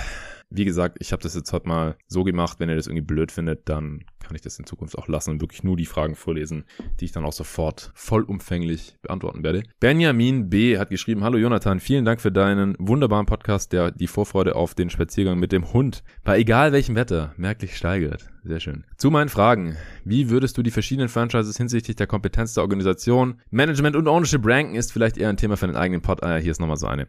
[0.57, 3.33] wie gesagt, ich habe das jetzt halt mal so gemacht, wenn ihr das irgendwie blöd
[3.33, 6.65] findet, dann kann ich das in Zukunft auch lassen und wirklich nur die Fragen vorlesen,
[7.01, 9.65] die ich dann auch sofort vollumfänglich beantworten werde.
[9.81, 10.79] Benjamin B.
[10.79, 14.91] hat geschrieben, Hallo Jonathan, vielen Dank für deinen wunderbaren Podcast, der die Vorfreude auf den
[14.91, 18.34] Spaziergang mit dem Hund bei egal welchem Wetter merklich steigert.
[18.47, 18.85] Sehr schön.
[18.99, 19.79] Zu meinen Fragen.
[20.05, 24.75] Wie würdest du die verschiedenen Franchises hinsichtlich der Kompetenz der Organisation, Management und Ownership ranken,
[24.75, 26.23] ist vielleicht eher ein Thema für den eigenen Pod.
[26.23, 27.09] Ah, hier ist nochmal so eine.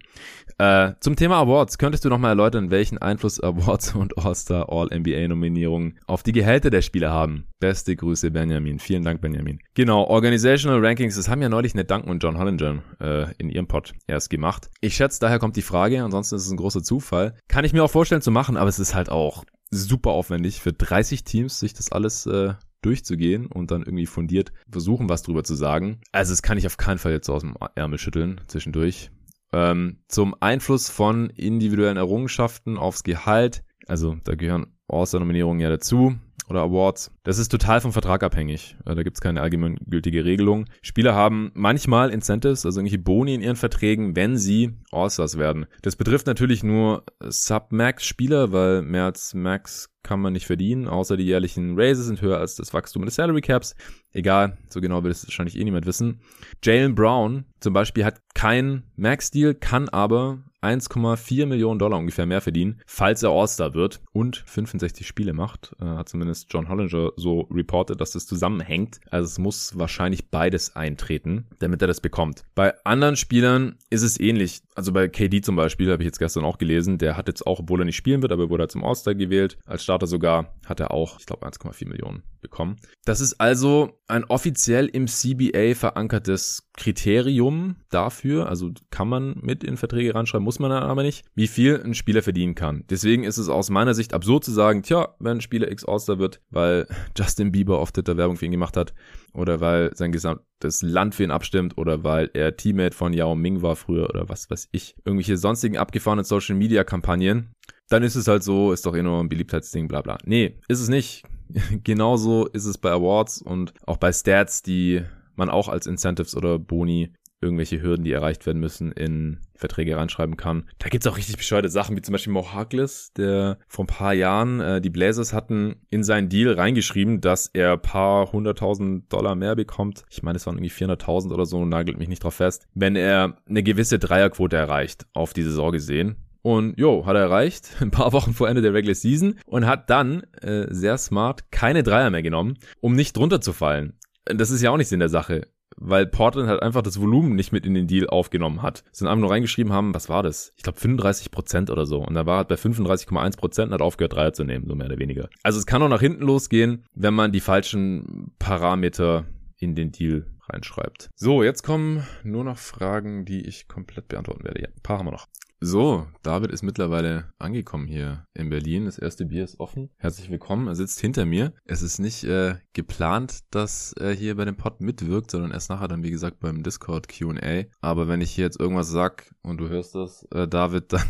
[0.60, 1.78] Äh, zum Thema Awards.
[1.78, 6.82] Könntest du nochmal erläutern, welchen Einfluss Awards und All-Star All-NBA Nominierungen auf die Gehälter der
[6.82, 7.48] Spieler haben?
[7.60, 8.80] Beste Grüße, Benjamin.
[8.80, 9.60] Vielen Dank, Benjamin.
[9.74, 13.68] Genau, Organizational Rankings, das haben ja neulich Ned Duncan und John Hollinger äh, in ihrem
[13.68, 14.70] Pod erst gemacht.
[14.80, 17.36] Ich schätze, daher kommt die Frage, ansonsten ist es ein großer Zufall.
[17.50, 19.44] Kann ich mir auch vorstellen zu machen, aber es ist halt auch
[19.76, 25.10] super aufwendig für 30 Teams, sich das alles äh, durchzugehen und dann irgendwie fundiert versuchen,
[25.10, 26.02] was drüber zu sagen.
[26.12, 29.10] Also das kann ich auf keinen Fall jetzt so aus dem Ärmel schütteln zwischendurch.
[29.52, 33.64] Ähm, zum Einfluss von individuellen Errungenschaften aufs Gehalt.
[33.88, 36.16] Also da gehören All-Star-Nominierungen ja dazu
[36.50, 37.12] oder Awards.
[37.24, 38.76] Das ist total vom Vertrag abhängig.
[38.86, 40.66] Äh, da gibt es keine allgemeingültige Regelung.
[40.82, 45.66] Spieler haben manchmal Incentives, also irgendwelche Boni in ihren Verträgen, wenn sie All-Stars werden.
[45.82, 51.26] Das betrifft natürlich nur Sub-Max-Spieler, weil mehr als Max kann man nicht verdienen, außer die
[51.26, 53.76] jährlichen Raises sind höher als das Wachstum des Salary Caps.
[54.16, 56.22] Egal, so genau will es wahrscheinlich eh niemand wissen.
[56.64, 62.82] Jalen Brown zum Beispiel hat keinen Max-Deal, kann aber 1,4 Millionen Dollar ungefähr mehr verdienen,
[62.88, 65.76] falls er All-Star wird und 65 Spiele macht.
[65.82, 69.00] Äh, hat zumindest John Hollinger so reported, dass das zusammenhängt.
[69.12, 72.46] Also es muss wahrscheinlich beides eintreten, damit er das bekommt.
[72.56, 74.62] Bei anderen Spielern ist es ähnlich.
[74.76, 77.60] Also bei KD zum Beispiel, habe ich jetzt gestern auch gelesen, der hat jetzt auch,
[77.60, 79.58] obwohl er nicht spielen wird, aber wurde er zum All-Star gewählt.
[79.66, 82.78] Als Starter sogar hat er auch, ich glaube, 1,4 Millionen bekommen.
[83.06, 89.78] Das ist also ein offiziell im CBA verankertes Kriterium dafür, also kann man mit in
[89.78, 92.84] Verträge reinschreiben, muss man aber nicht, wie viel ein Spieler verdienen kann.
[92.90, 96.20] Deswegen ist es aus meiner Sicht absurd zu sagen, tja, wenn ein Spieler X All-Star
[96.20, 96.88] wird, weil
[97.18, 98.94] Justin Bieber auf Twitter Werbung für ihn gemacht hat
[99.34, 103.62] oder weil sein gesamtes Land für ihn abstimmt oder weil er Teammate von Yao Ming
[103.62, 107.52] war früher oder was weiß ich, irgendwelche sonstigen abgefahrenen Social Media Kampagnen,
[107.90, 110.18] dann ist es halt so, ist doch eh nur ein Beliebtheitsding, bla bla.
[110.26, 111.24] Nee, ist es nicht.
[111.84, 115.02] Genauso ist es bei Awards und auch bei Stats, die
[115.36, 120.36] man auch als Incentives oder Boni irgendwelche Hürden, die erreicht werden müssen, in Verträge reinschreiben
[120.36, 120.66] kann.
[120.80, 124.14] Da gibt's auch richtig bescheuerte Sachen, wie zum Beispiel Mo Harkless, der vor ein paar
[124.14, 129.56] Jahren, äh, die Blazers hatten in seinen Deal reingeschrieben, dass er paar hunderttausend Dollar mehr
[129.56, 130.04] bekommt.
[130.10, 132.68] Ich meine, es waren irgendwie 400.000 oder so, nagelt mich nicht drauf fest.
[132.74, 136.18] Wenn er eine gewisse Dreierquote erreicht, auf die Saison gesehen.
[136.46, 139.90] Und jo, hat er erreicht, ein paar Wochen vor Ende der Regular Season und hat
[139.90, 143.98] dann äh, sehr smart keine Dreier mehr genommen, um nicht drunter zu fallen.
[144.26, 147.52] Das ist ja auch nichts in der Sache weil Portland halt einfach das Volumen nicht
[147.52, 148.86] mit in den Deal aufgenommen hat.
[148.94, 150.54] Sind einfach nur reingeschrieben haben, was war das?
[150.56, 152.00] Ich glaube 35 Prozent oder so.
[152.00, 155.00] Und da war halt bei 35,1 Prozent hat aufgehört, Dreier zu nehmen, so mehr oder
[155.00, 155.28] weniger.
[155.44, 159.26] Also es kann auch nach hinten losgehen, wenn man die falschen Parameter
[159.58, 161.10] in den Deal reinschreibt.
[161.16, 164.62] So, jetzt kommen nur noch Fragen, die ich komplett beantworten werde.
[164.62, 165.28] Ja, ein paar haben wir noch.
[165.62, 168.86] So, David ist mittlerweile angekommen hier in Berlin.
[168.86, 169.90] Das erste Bier ist offen.
[169.98, 170.68] Herzlich willkommen.
[170.68, 171.54] Er sitzt hinter mir.
[171.64, 175.88] Es ist nicht äh, geplant, dass er hier bei dem Pod mitwirkt, sondern erst nachher
[175.88, 177.64] dann, wie gesagt, beim Discord Q&A.
[177.80, 181.08] Aber wenn ich hier jetzt irgendwas sag und du hörst das, äh, David, dann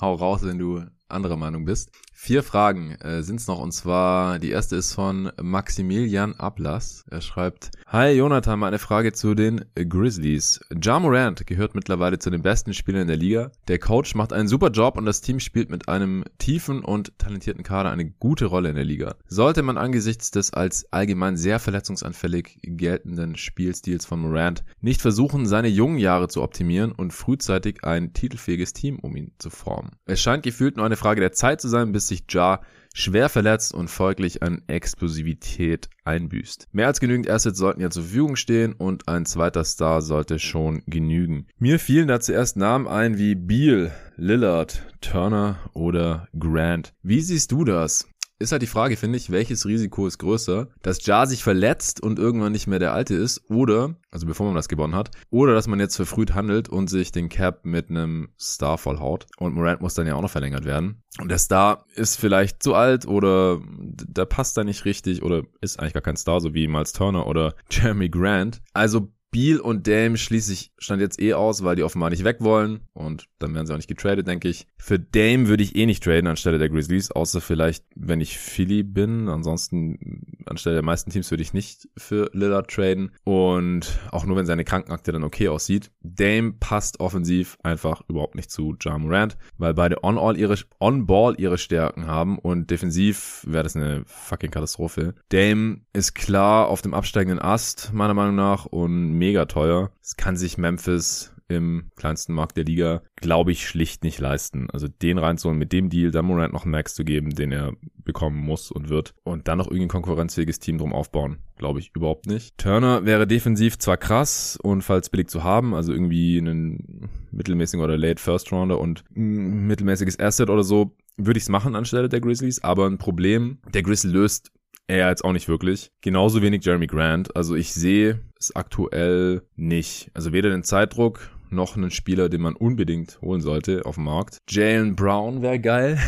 [0.00, 1.90] hau raus, wenn du anderer Meinung bist.
[2.14, 7.04] Vier Fragen äh, sind es noch und zwar die erste ist von Maximilian Ablass.
[7.10, 10.60] Er schreibt: Hi Jonathan, mal eine Frage zu den Grizzlies.
[10.80, 13.50] Ja Morant gehört mittlerweile zu den besten Spielern in der Liga.
[13.66, 17.64] Der Coach macht einen super Job und das Team spielt mit einem tiefen und talentierten
[17.64, 19.16] Kader eine gute Rolle in der Liga.
[19.26, 25.68] Sollte man angesichts des als allgemein sehr verletzungsanfällig geltenden Spielstils von Morant nicht versuchen, seine
[25.68, 29.90] jungen Jahre zu optimieren und frühzeitig ein titelfähiges Team um ihn zu formen?
[30.04, 32.60] Es scheint gefühlt nur eine Frage der Zeit zu sein, bis sich Ja
[32.94, 36.68] schwer verletzt und folglich an Explosivität einbüßt.
[36.70, 40.82] Mehr als genügend Assets sollten ja zur Verfügung stehen und ein zweiter Star sollte schon
[40.86, 41.46] genügen.
[41.58, 46.92] Mir fielen da zuerst Namen ein wie Beal, Lillard, Turner oder Grant.
[47.02, 48.08] Wie siehst du das?
[48.38, 52.18] Ist halt die Frage, finde ich, welches Risiko ist größer, dass Ja sich verletzt und
[52.18, 55.68] irgendwann nicht mehr der Alte ist oder, also bevor man das gewonnen hat, oder dass
[55.68, 59.94] man jetzt verfrüht handelt und sich den Cap mit einem Star vollhaut und Morant muss
[59.94, 61.02] dann ja auch noch verlängert werden.
[61.20, 65.78] Und der Star ist vielleicht zu alt oder der passt da nicht richtig oder ist
[65.78, 68.60] eigentlich gar kein Star, so wie Miles Turner oder Jeremy Grant.
[68.72, 72.36] Also Beal und Dame schließe ich stand jetzt eh aus, weil die offenbar nicht weg
[72.40, 74.66] wollen und dann werden sie auch nicht getradet, denke ich.
[74.78, 78.82] Für Dame würde ich eh nicht traden anstelle der Grizzlies, außer vielleicht, wenn ich Philly
[78.82, 79.28] bin.
[79.28, 84.46] Ansonsten anstelle der meisten Teams würde ich nicht für Lillard traden und auch nur wenn
[84.46, 85.90] seine Krankenakte dann okay aussieht.
[86.02, 91.58] Dame passt offensiv einfach überhaupt nicht zu Ja Morant, weil beide on-all ihre on-ball ihre
[91.58, 95.14] Stärken haben und defensiv wäre das eine fucking Katastrophe.
[95.30, 99.92] Dame ist klar auf dem absteigenden Ast meiner Meinung nach und mega teuer.
[100.02, 104.68] Es kann sich Memphis im kleinsten Markt der Liga, glaube ich, schlicht nicht leisten.
[104.72, 107.72] Also den reinzuholen, mit dem Deal, dann Morant noch einen Max zu geben, den er
[107.94, 109.14] bekommen muss und wird.
[109.22, 112.58] Und dann noch irgendein konkurrenzfähiges Team drum aufbauen, glaube ich überhaupt nicht.
[112.58, 117.96] Turner wäre defensiv zwar krass und falls billig zu haben, also irgendwie einen mittelmäßigen oder
[117.96, 122.64] Late First Rounder und mittelmäßiges Asset oder so, würde ich es machen anstelle der Grizzlies,
[122.64, 124.50] aber ein Problem, der Grizzly löst
[124.86, 125.90] er jetzt auch nicht wirklich.
[126.00, 127.34] Genauso wenig Jeremy Grant.
[127.36, 130.10] Also ich sehe es aktuell nicht.
[130.14, 134.38] Also weder den Zeitdruck noch einen Spieler, den man unbedingt holen sollte auf dem Markt.
[134.48, 135.98] Jalen Brown wäre geil.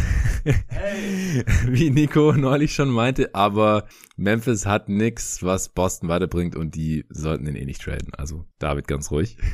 [0.69, 1.45] Hey.
[1.69, 7.45] Wie Nico neulich schon meinte, aber Memphis hat nix, was Boston weiterbringt und die sollten
[7.45, 8.13] den eh nicht traden.
[8.15, 9.37] Also David ganz ruhig.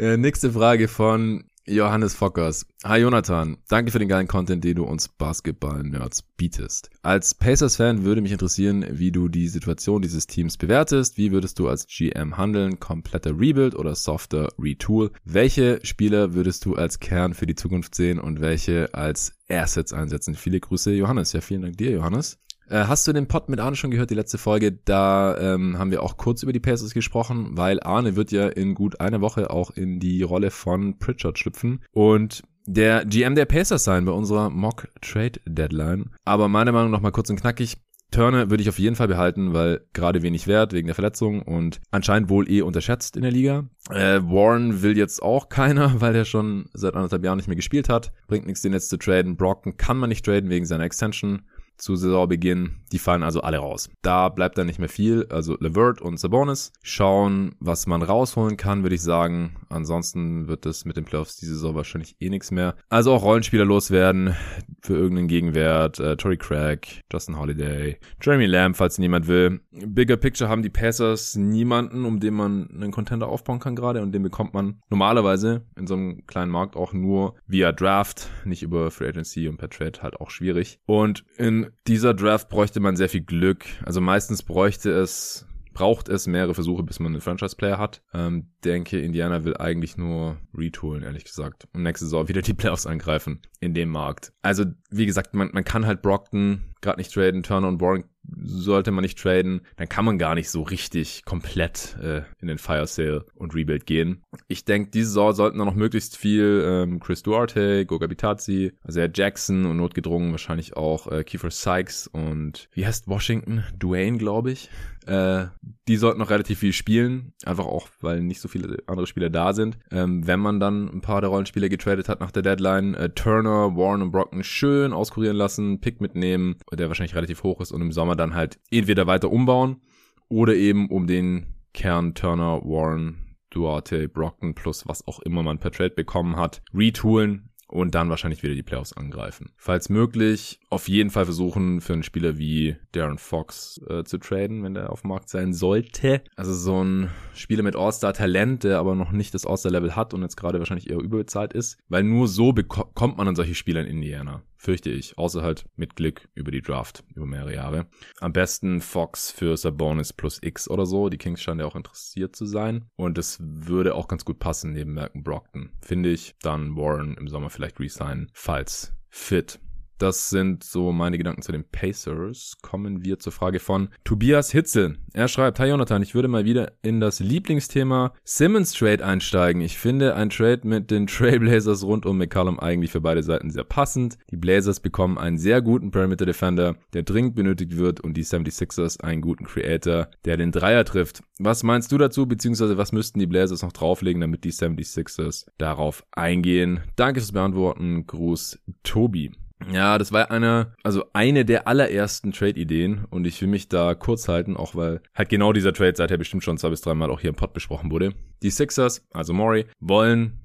[0.00, 2.66] Äh, nächste Frage von Johannes Fockers.
[2.84, 6.90] Hi Jonathan, danke für den geilen Content, den du uns Basketball-Nerds bietest.
[7.02, 11.16] Als Pacers-Fan würde mich interessieren, wie du die Situation dieses Teams bewertest.
[11.18, 12.80] Wie würdest du als GM handeln?
[12.80, 15.10] Kompletter Rebuild oder softer Retool?
[15.24, 20.34] Welche Spieler würdest du als Kern für die Zukunft sehen und welche als Assets einsetzen?
[20.34, 21.32] Viele Grüße, Johannes.
[21.32, 22.38] Ja, vielen Dank dir, Johannes.
[22.70, 24.72] Äh, hast du den Pod mit Arne schon gehört, die letzte Folge?
[24.72, 28.74] Da ähm, haben wir auch kurz über die Pacers gesprochen, weil Arne wird ja in
[28.74, 33.84] gut einer Woche auch in die Rolle von Pritchard schlüpfen und der GM der Pacers
[33.84, 36.10] sein bei unserer Mock Trade Deadline.
[36.26, 37.78] Aber meiner Meinung nach mal kurz und knackig.
[38.10, 41.78] Turner würde ich auf jeden Fall behalten, weil gerade wenig wert wegen der Verletzung und
[41.90, 43.68] anscheinend wohl eh unterschätzt in der Liga.
[43.90, 47.90] Äh, Warren will jetzt auch keiner, weil der schon seit anderthalb Jahren nicht mehr gespielt
[47.90, 48.12] hat.
[48.26, 49.36] Bringt nichts, den jetzt zu traden.
[49.36, 51.42] Brockton kann man nicht traden wegen seiner Extension
[51.78, 52.76] zu Saisonbeginn.
[52.92, 53.88] Die fallen also alle raus.
[54.02, 55.26] Da bleibt dann nicht mehr viel.
[55.30, 59.56] Also Levert und Sabonis schauen, was man rausholen kann, würde ich sagen.
[59.68, 62.76] Ansonsten wird es mit den Playoffs diese Saison wahrscheinlich eh nichts mehr.
[62.88, 64.34] Also auch Rollenspieler loswerden
[64.80, 65.98] für irgendeinen Gegenwert.
[65.98, 69.60] Äh, Tory Craig, Justin Holiday, Jeremy Lamb, falls niemand will.
[69.70, 74.12] Bigger Picture haben die Passers niemanden, um den man einen Contender aufbauen kann gerade und
[74.12, 78.90] den bekommt man normalerweise in so einem kleinen Markt auch nur via Draft, nicht über
[78.90, 80.80] Free Agency und per Trade halt auch schwierig.
[80.86, 83.64] Und in dieser Draft bräuchte man sehr viel Glück.
[83.84, 85.47] Also meistens bräuchte es
[85.78, 88.02] braucht es mehrere Versuche, bis man einen Franchise-Player hat.
[88.12, 91.68] Ähm, denke, Indiana will eigentlich nur retoolen, ehrlich gesagt.
[91.72, 94.32] Und nächste Saison wieder die Playoffs angreifen in dem Markt.
[94.42, 98.06] Also, wie gesagt, man, man kann halt Brockton gerade nicht traden, Turner und Warren
[98.36, 102.58] sollte man nicht traden, dann kann man gar nicht so richtig komplett äh, in den
[102.58, 104.22] Fire Sale und Rebuild gehen.
[104.48, 109.00] Ich denke, diese Saison sollten da noch möglichst viel ähm, Chris Duarte, Goga Bitadze, also
[109.00, 113.64] Jackson und notgedrungen wahrscheinlich auch äh, Kiefer Sykes und wie heißt Washington?
[113.78, 114.68] Dwayne, glaube ich.
[115.08, 115.46] Äh,
[115.88, 119.54] die sollten noch relativ viel spielen, einfach auch, weil nicht so viele andere Spieler da
[119.54, 119.78] sind.
[119.90, 123.74] Ähm, wenn man dann ein paar der Rollenspieler getradet hat nach der Deadline, äh, Turner,
[123.74, 127.90] Warren und Brockton schön auskurieren lassen, Pick mitnehmen, der wahrscheinlich relativ hoch ist und im
[127.90, 129.80] Sommer dann halt entweder weiter umbauen
[130.28, 135.70] oder eben um den Kern Turner, Warren, Duarte, Brockton plus was auch immer man per
[135.70, 139.52] Trade bekommen hat, retoolen und dann wahrscheinlich wieder die Playoffs angreifen.
[139.56, 144.64] Falls möglich, auf jeden Fall versuchen, für einen Spieler wie Darren Fox äh, zu traden,
[144.64, 146.22] wenn der auf dem Markt sein sollte.
[146.34, 150.36] Also so ein Spieler mit All-Star-Talent, der aber noch nicht das All-Star-Level hat und jetzt
[150.36, 154.42] gerade wahrscheinlich eher überbezahlt ist, weil nur so bekommt man an solche Spieler in Indiana
[154.58, 157.86] fürchte ich, außer halt mit Glück über die Draft über mehrere Jahre.
[158.20, 161.08] Am besten Fox für Sabonis plus X oder so.
[161.08, 162.90] Die Kings scheinen ja auch interessiert zu sein.
[162.96, 165.70] Und es würde auch ganz gut passen neben Merken Brockton.
[165.80, 166.34] Finde ich.
[166.42, 169.60] Dann Warren im Sommer vielleicht resignen, falls fit.
[169.98, 172.56] Das sind so meine Gedanken zu den Pacers.
[172.62, 174.96] Kommen wir zur Frage von Tobias Hitzel.
[175.12, 179.60] Er schreibt, Hi Jonathan, ich würde mal wieder in das Lieblingsthema Simmons Trade einsteigen.
[179.60, 183.64] Ich finde ein Trade mit den Trailblazers rund um McCallum eigentlich für beide Seiten sehr
[183.64, 184.18] passend.
[184.30, 189.00] Die Blazers bekommen einen sehr guten Perimeter Defender, der dringend benötigt wird und die 76ers
[189.00, 191.24] einen guten Creator, der den Dreier trifft.
[191.40, 196.04] Was meinst du dazu, beziehungsweise was müssten die Blazers noch drauflegen, damit die 76ers darauf
[196.12, 196.80] eingehen?
[196.94, 198.06] Danke fürs Beantworten.
[198.06, 199.32] Gruß, Tobi.
[199.72, 204.28] Ja, das war eine, also eine der allerersten Trade-Ideen und ich will mich da kurz
[204.28, 207.30] halten, auch weil halt genau dieser Trade seither bestimmt schon zwei bis dreimal auch hier
[207.30, 208.14] im Pod besprochen wurde.
[208.42, 210.40] Die Sixers, also Maury, wollen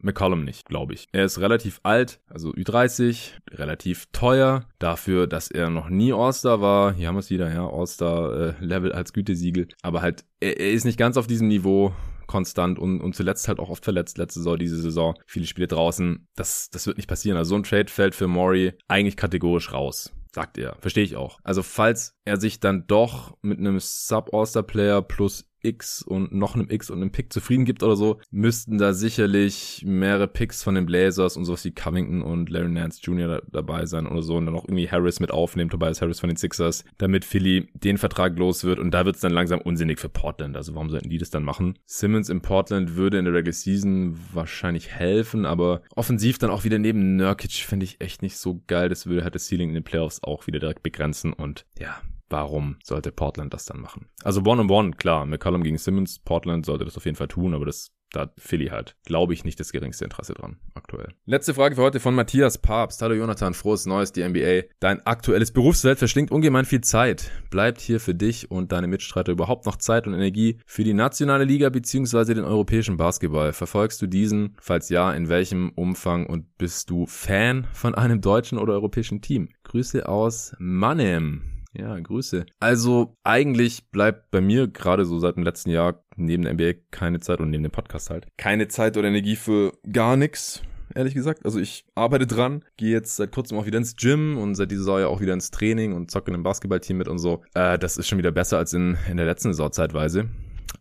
[0.00, 1.08] McCollum nicht, glaube ich.
[1.12, 6.92] Er ist relativ alt, also Ü30, relativ teuer, dafür, dass er noch nie All-Star war.
[6.92, 9.68] Hier haben wir es wieder, ja, All-Star-Level äh, als Gütesiegel.
[9.82, 11.92] Aber halt, er, er ist nicht ganz auf diesem Niveau
[12.28, 15.18] konstant und, und zuletzt halt auch oft verletzt, letzte Saison, diese Saison.
[15.26, 16.28] Viele Spiele draußen.
[16.36, 17.36] Das, das wird nicht passieren.
[17.36, 20.76] Also so ein Trade fällt für Maury eigentlich kategorisch raus sagt er.
[20.80, 21.40] Verstehe ich auch.
[21.42, 26.90] Also falls er sich dann doch mit einem Sub-All-Star-Player plus X und noch einem X
[26.90, 31.36] und einem Pick zufrieden gibt oder so, müssten da sicherlich mehrere Picks von den Blazers
[31.36, 33.28] und sowas wie Covington und Larry Nance Jr.
[33.28, 36.28] Da, dabei sein oder so und dann auch irgendwie Harris mit aufnehmen, Tobias Harris von
[36.28, 39.98] den Sixers, damit Philly den Vertrag los wird und da wird es dann langsam unsinnig
[39.98, 40.56] für Portland.
[40.56, 41.78] Also warum sollten die das dann machen?
[41.86, 46.78] Simmons in Portland würde in der Regular Season wahrscheinlich helfen, aber offensiv dann auch wieder
[46.78, 48.88] neben Nurkic finde ich echt nicht so geil.
[48.88, 52.76] Das würde halt das Ceiling in den Playoffs auch wieder direkt begrenzen und ja, warum
[52.82, 54.08] sollte Portland das dann machen?
[54.22, 57.92] Also One-on-One, klar, McCollum gegen Simmons, Portland sollte das auf jeden Fall tun, aber das
[58.12, 61.08] da hat Philly halt, glaube ich, nicht das geringste Interesse dran aktuell.
[61.26, 63.02] Letzte Frage für heute von Matthias Papst.
[63.02, 64.68] Hallo Jonathan, frohes Neues, die NBA.
[64.80, 67.30] Dein aktuelles Berufsfeld verschlingt ungemein viel Zeit.
[67.50, 71.44] Bleibt hier für dich und deine Mitstreiter überhaupt noch Zeit und Energie für die nationale
[71.44, 72.34] Liga bzw.
[72.34, 73.52] den europäischen Basketball?
[73.52, 74.56] Verfolgst du diesen?
[74.60, 79.50] Falls ja, in welchem Umfang und bist du Fan von einem deutschen oder europäischen Team?
[79.64, 81.57] Grüße aus Mannem.
[81.72, 82.46] Ja, Grüße.
[82.60, 87.20] Also eigentlich bleibt bei mir gerade so seit dem letzten Jahr neben der NBA keine
[87.20, 90.62] Zeit und neben dem Podcast halt keine Zeit oder Energie für gar nichts
[90.94, 91.44] ehrlich gesagt.
[91.44, 94.82] Also ich arbeite dran, gehe jetzt seit kurzem auch wieder ins Gym und seit dieser
[94.82, 97.42] Saison ja auch wieder ins Training und zocke in einem Basketballteam mit und so.
[97.54, 100.28] Äh, das ist schon wieder besser als in, in der letzten Saison zeitweise.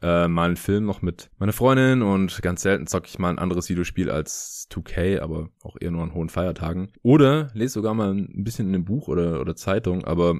[0.01, 3.39] Äh, mal einen Film noch mit meiner Freundin und ganz selten zocke ich mal ein
[3.39, 6.89] anderes Videospiel als 2K, aber auch eher nur an hohen Feiertagen.
[7.03, 10.39] Oder lese sogar mal ein bisschen in einem Buch oder, oder Zeitung, aber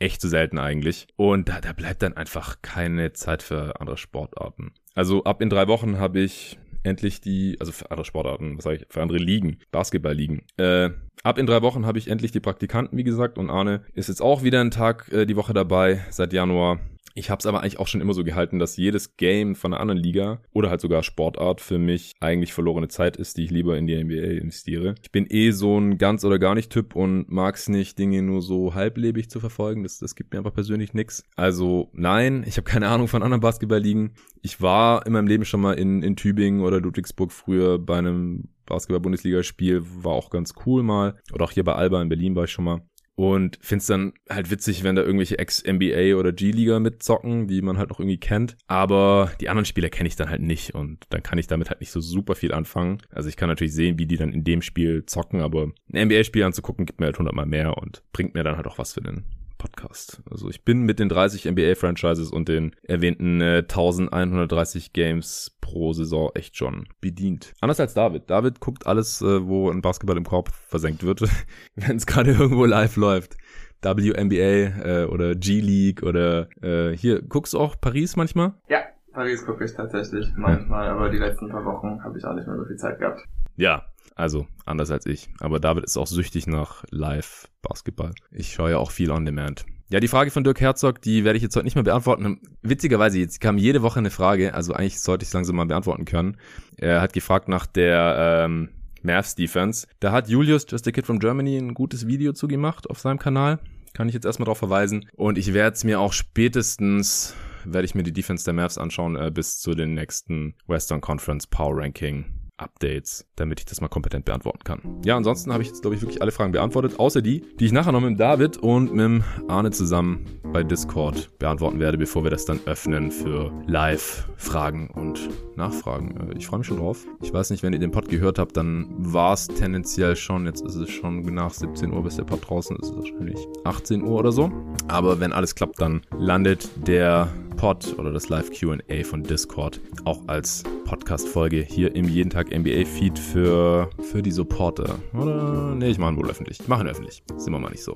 [0.00, 1.06] echt zu selten eigentlich.
[1.16, 4.72] Und da, da bleibt dann einfach keine Zeit für andere Sportarten.
[4.94, 8.76] Also ab in drei Wochen habe ich endlich die, also für andere Sportarten, was sage
[8.76, 10.42] ich, für andere Ligen, Basketball-Ligen.
[10.56, 10.90] Äh,
[11.22, 14.22] ab in drei Wochen habe ich endlich die Praktikanten, wie gesagt, und Arne ist jetzt
[14.22, 16.80] auch wieder einen Tag äh, die Woche dabei, seit Januar.
[17.14, 19.80] Ich habe es aber eigentlich auch schon immer so gehalten, dass jedes Game von einer
[19.80, 23.76] anderen Liga oder halt sogar Sportart für mich eigentlich verlorene Zeit ist, die ich lieber
[23.76, 24.94] in die NBA investiere.
[25.02, 28.22] Ich bin eh so ein ganz oder gar nicht Typ und mag es nicht, Dinge
[28.22, 29.82] nur so halblebig zu verfolgen.
[29.82, 31.24] Das, das gibt mir einfach persönlich nichts.
[31.36, 34.12] Also nein, ich habe keine Ahnung von anderen Basketballligen.
[34.42, 38.48] Ich war in meinem Leben schon mal in, in Tübingen oder Ludwigsburg früher bei einem
[38.70, 41.18] Basketball-Bundesligaspiel, war auch ganz cool mal.
[41.32, 42.82] Oder auch hier bei Alba in Berlin war ich schon mal.
[43.20, 47.90] Und find's dann halt witzig, wenn da irgendwelche Ex-NBA oder G-Liga mitzocken, die man halt
[47.90, 48.56] noch irgendwie kennt.
[48.66, 51.80] Aber die anderen Spieler kenne ich dann halt nicht und dann kann ich damit halt
[51.80, 53.02] nicht so super viel anfangen.
[53.10, 56.44] Also ich kann natürlich sehen, wie die dann in dem Spiel zocken, aber ein NBA-Spiel
[56.44, 59.26] anzugucken gibt mir halt hundertmal mehr und bringt mir dann halt auch was für den
[59.60, 60.22] Podcast.
[60.30, 66.30] Also ich bin mit den 30 NBA-Franchises und den erwähnten äh, 1130 Games pro Saison
[66.34, 67.52] echt schon bedient.
[67.60, 68.30] Anders als David.
[68.30, 71.22] David guckt alles, äh, wo ein Basketball im Korb versenkt wird,
[71.76, 73.36] wenn es gerade irgendwo live läuft.
[73.82, 78.54] WNBA äh, oder G-League oder äh, hier, guckst du auch Paris manchmal?
[78.68, 78.80] Ja,
[79.12, 82.56] Paris gucke ich tatsächlich manchmal, aber die letzten paar Wochen habe ich auch nicht mehr
[82.56, 83.22] so viel Zeit gehabt.
[83.56, 83.84] Ja,
[84.20, 85.28] also anders als ich.
[85.40, 88.12] Aber David ist auch süchtig nach Live-Basketball.
[88.30, 89.64] Ich schaue ja auch viel on demand.
[89.88, 92.40] Ja, die Frage von Dirk Herzog, die werde ich jetzt heute nicht mehr beantworten.
[92.62, 96.04] Witzigerweise, jetzt kam jede Woche eine Frage, also eigentlich sollte ich es langsam mal beantworten
[96.04, 96.36] können.
[96.76, 98.68] Er hat gefragt nach der ähm,
[99.02, 99.88] Mavs Defense.
[99.98, 103.58] Da hat Julius, Just a Kid from Germany, ein gutes Video zugemacht auf seinem Kanal.
[103.92, 105.10] Kann ich jetzt erstmal darauf verweisen.
[105.16, 109.16] Und ich werde es mir auch spätestens, werde ich mir die Defense der Mavs anschauen,
[109.16, 114.24] äh, bis zu den nächsten Western Conference Power Ranking Updates, damit ich das mal kompetent
[114.24, 115.00] beantworten kann.
[115.04, 117.72] Ja, ansonsten habe ich jetzt, glaube ich, wirklich alle Fragen beantwortet, außer die, die ich
[117.72, 122.44] nachher noch mit David und mit Arne zusammen bei Discord beantworten werde, bevor wir das
[122.44, 126.30] dann öffnen für Live-Fragen und Nachfragen.
[126.32, 127.06] Äh, ich freue mich schon drauf.
[127.22, 130.62] Ich weiß nicht, wenn ihr den Pod gehört habt, dann war es tendenziell schon, jetzt
[130.62, 134.18] ist es schon nach 17 Uhr, bis der Pod draußen ist, ist wahrscheinlich 18 Uhr
[134.18, 134.50] oder so.
[134.88, 137.28] Aber wenn alles klappt, dann landet der
[137.60, 143.18] Pod oder das Live QA von Discord auch als Podcast-Folge hier im Jeden Tag NBA-Feed
[143.18, 144.98] für, für die Supporter.
[145.12, 145.74] Oder?
[145.74, 146.58] Nee, ich mache ihn wohl öffentlich.
[146.58, 147.22] Ich mache ihn öffentlich.
[147.36, 147.94] Sind wir mal nicht so.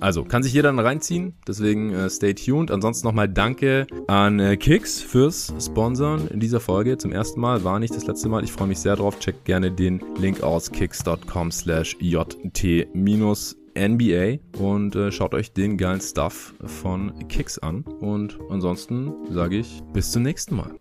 [0.00, 1.32] Also, kann sich jeder dann reinziehen.
[1.48, 2.70] Deswegen äh, stay tuned.
[2.70, 6.98] Ansonsten nochmal Danke an äh, Kicks fürs Sponsoren in dieser Folge.
[6.98, 7.64] Zum ersten Mal.
[7.64, 8.44] War nicht das letzte Mal.
[8.44, 9.18] Ich freue mich sehr drauf.
[9.18, 12.86] Checkt gerne den Link aus kicks.com slash jt
[13.76, 17.82] NBA und äh, schaut euch den geilen Stuff von Kicks an.
[17.82, 20.78] Und ansonsten sage ich bis zum nächsten Mal.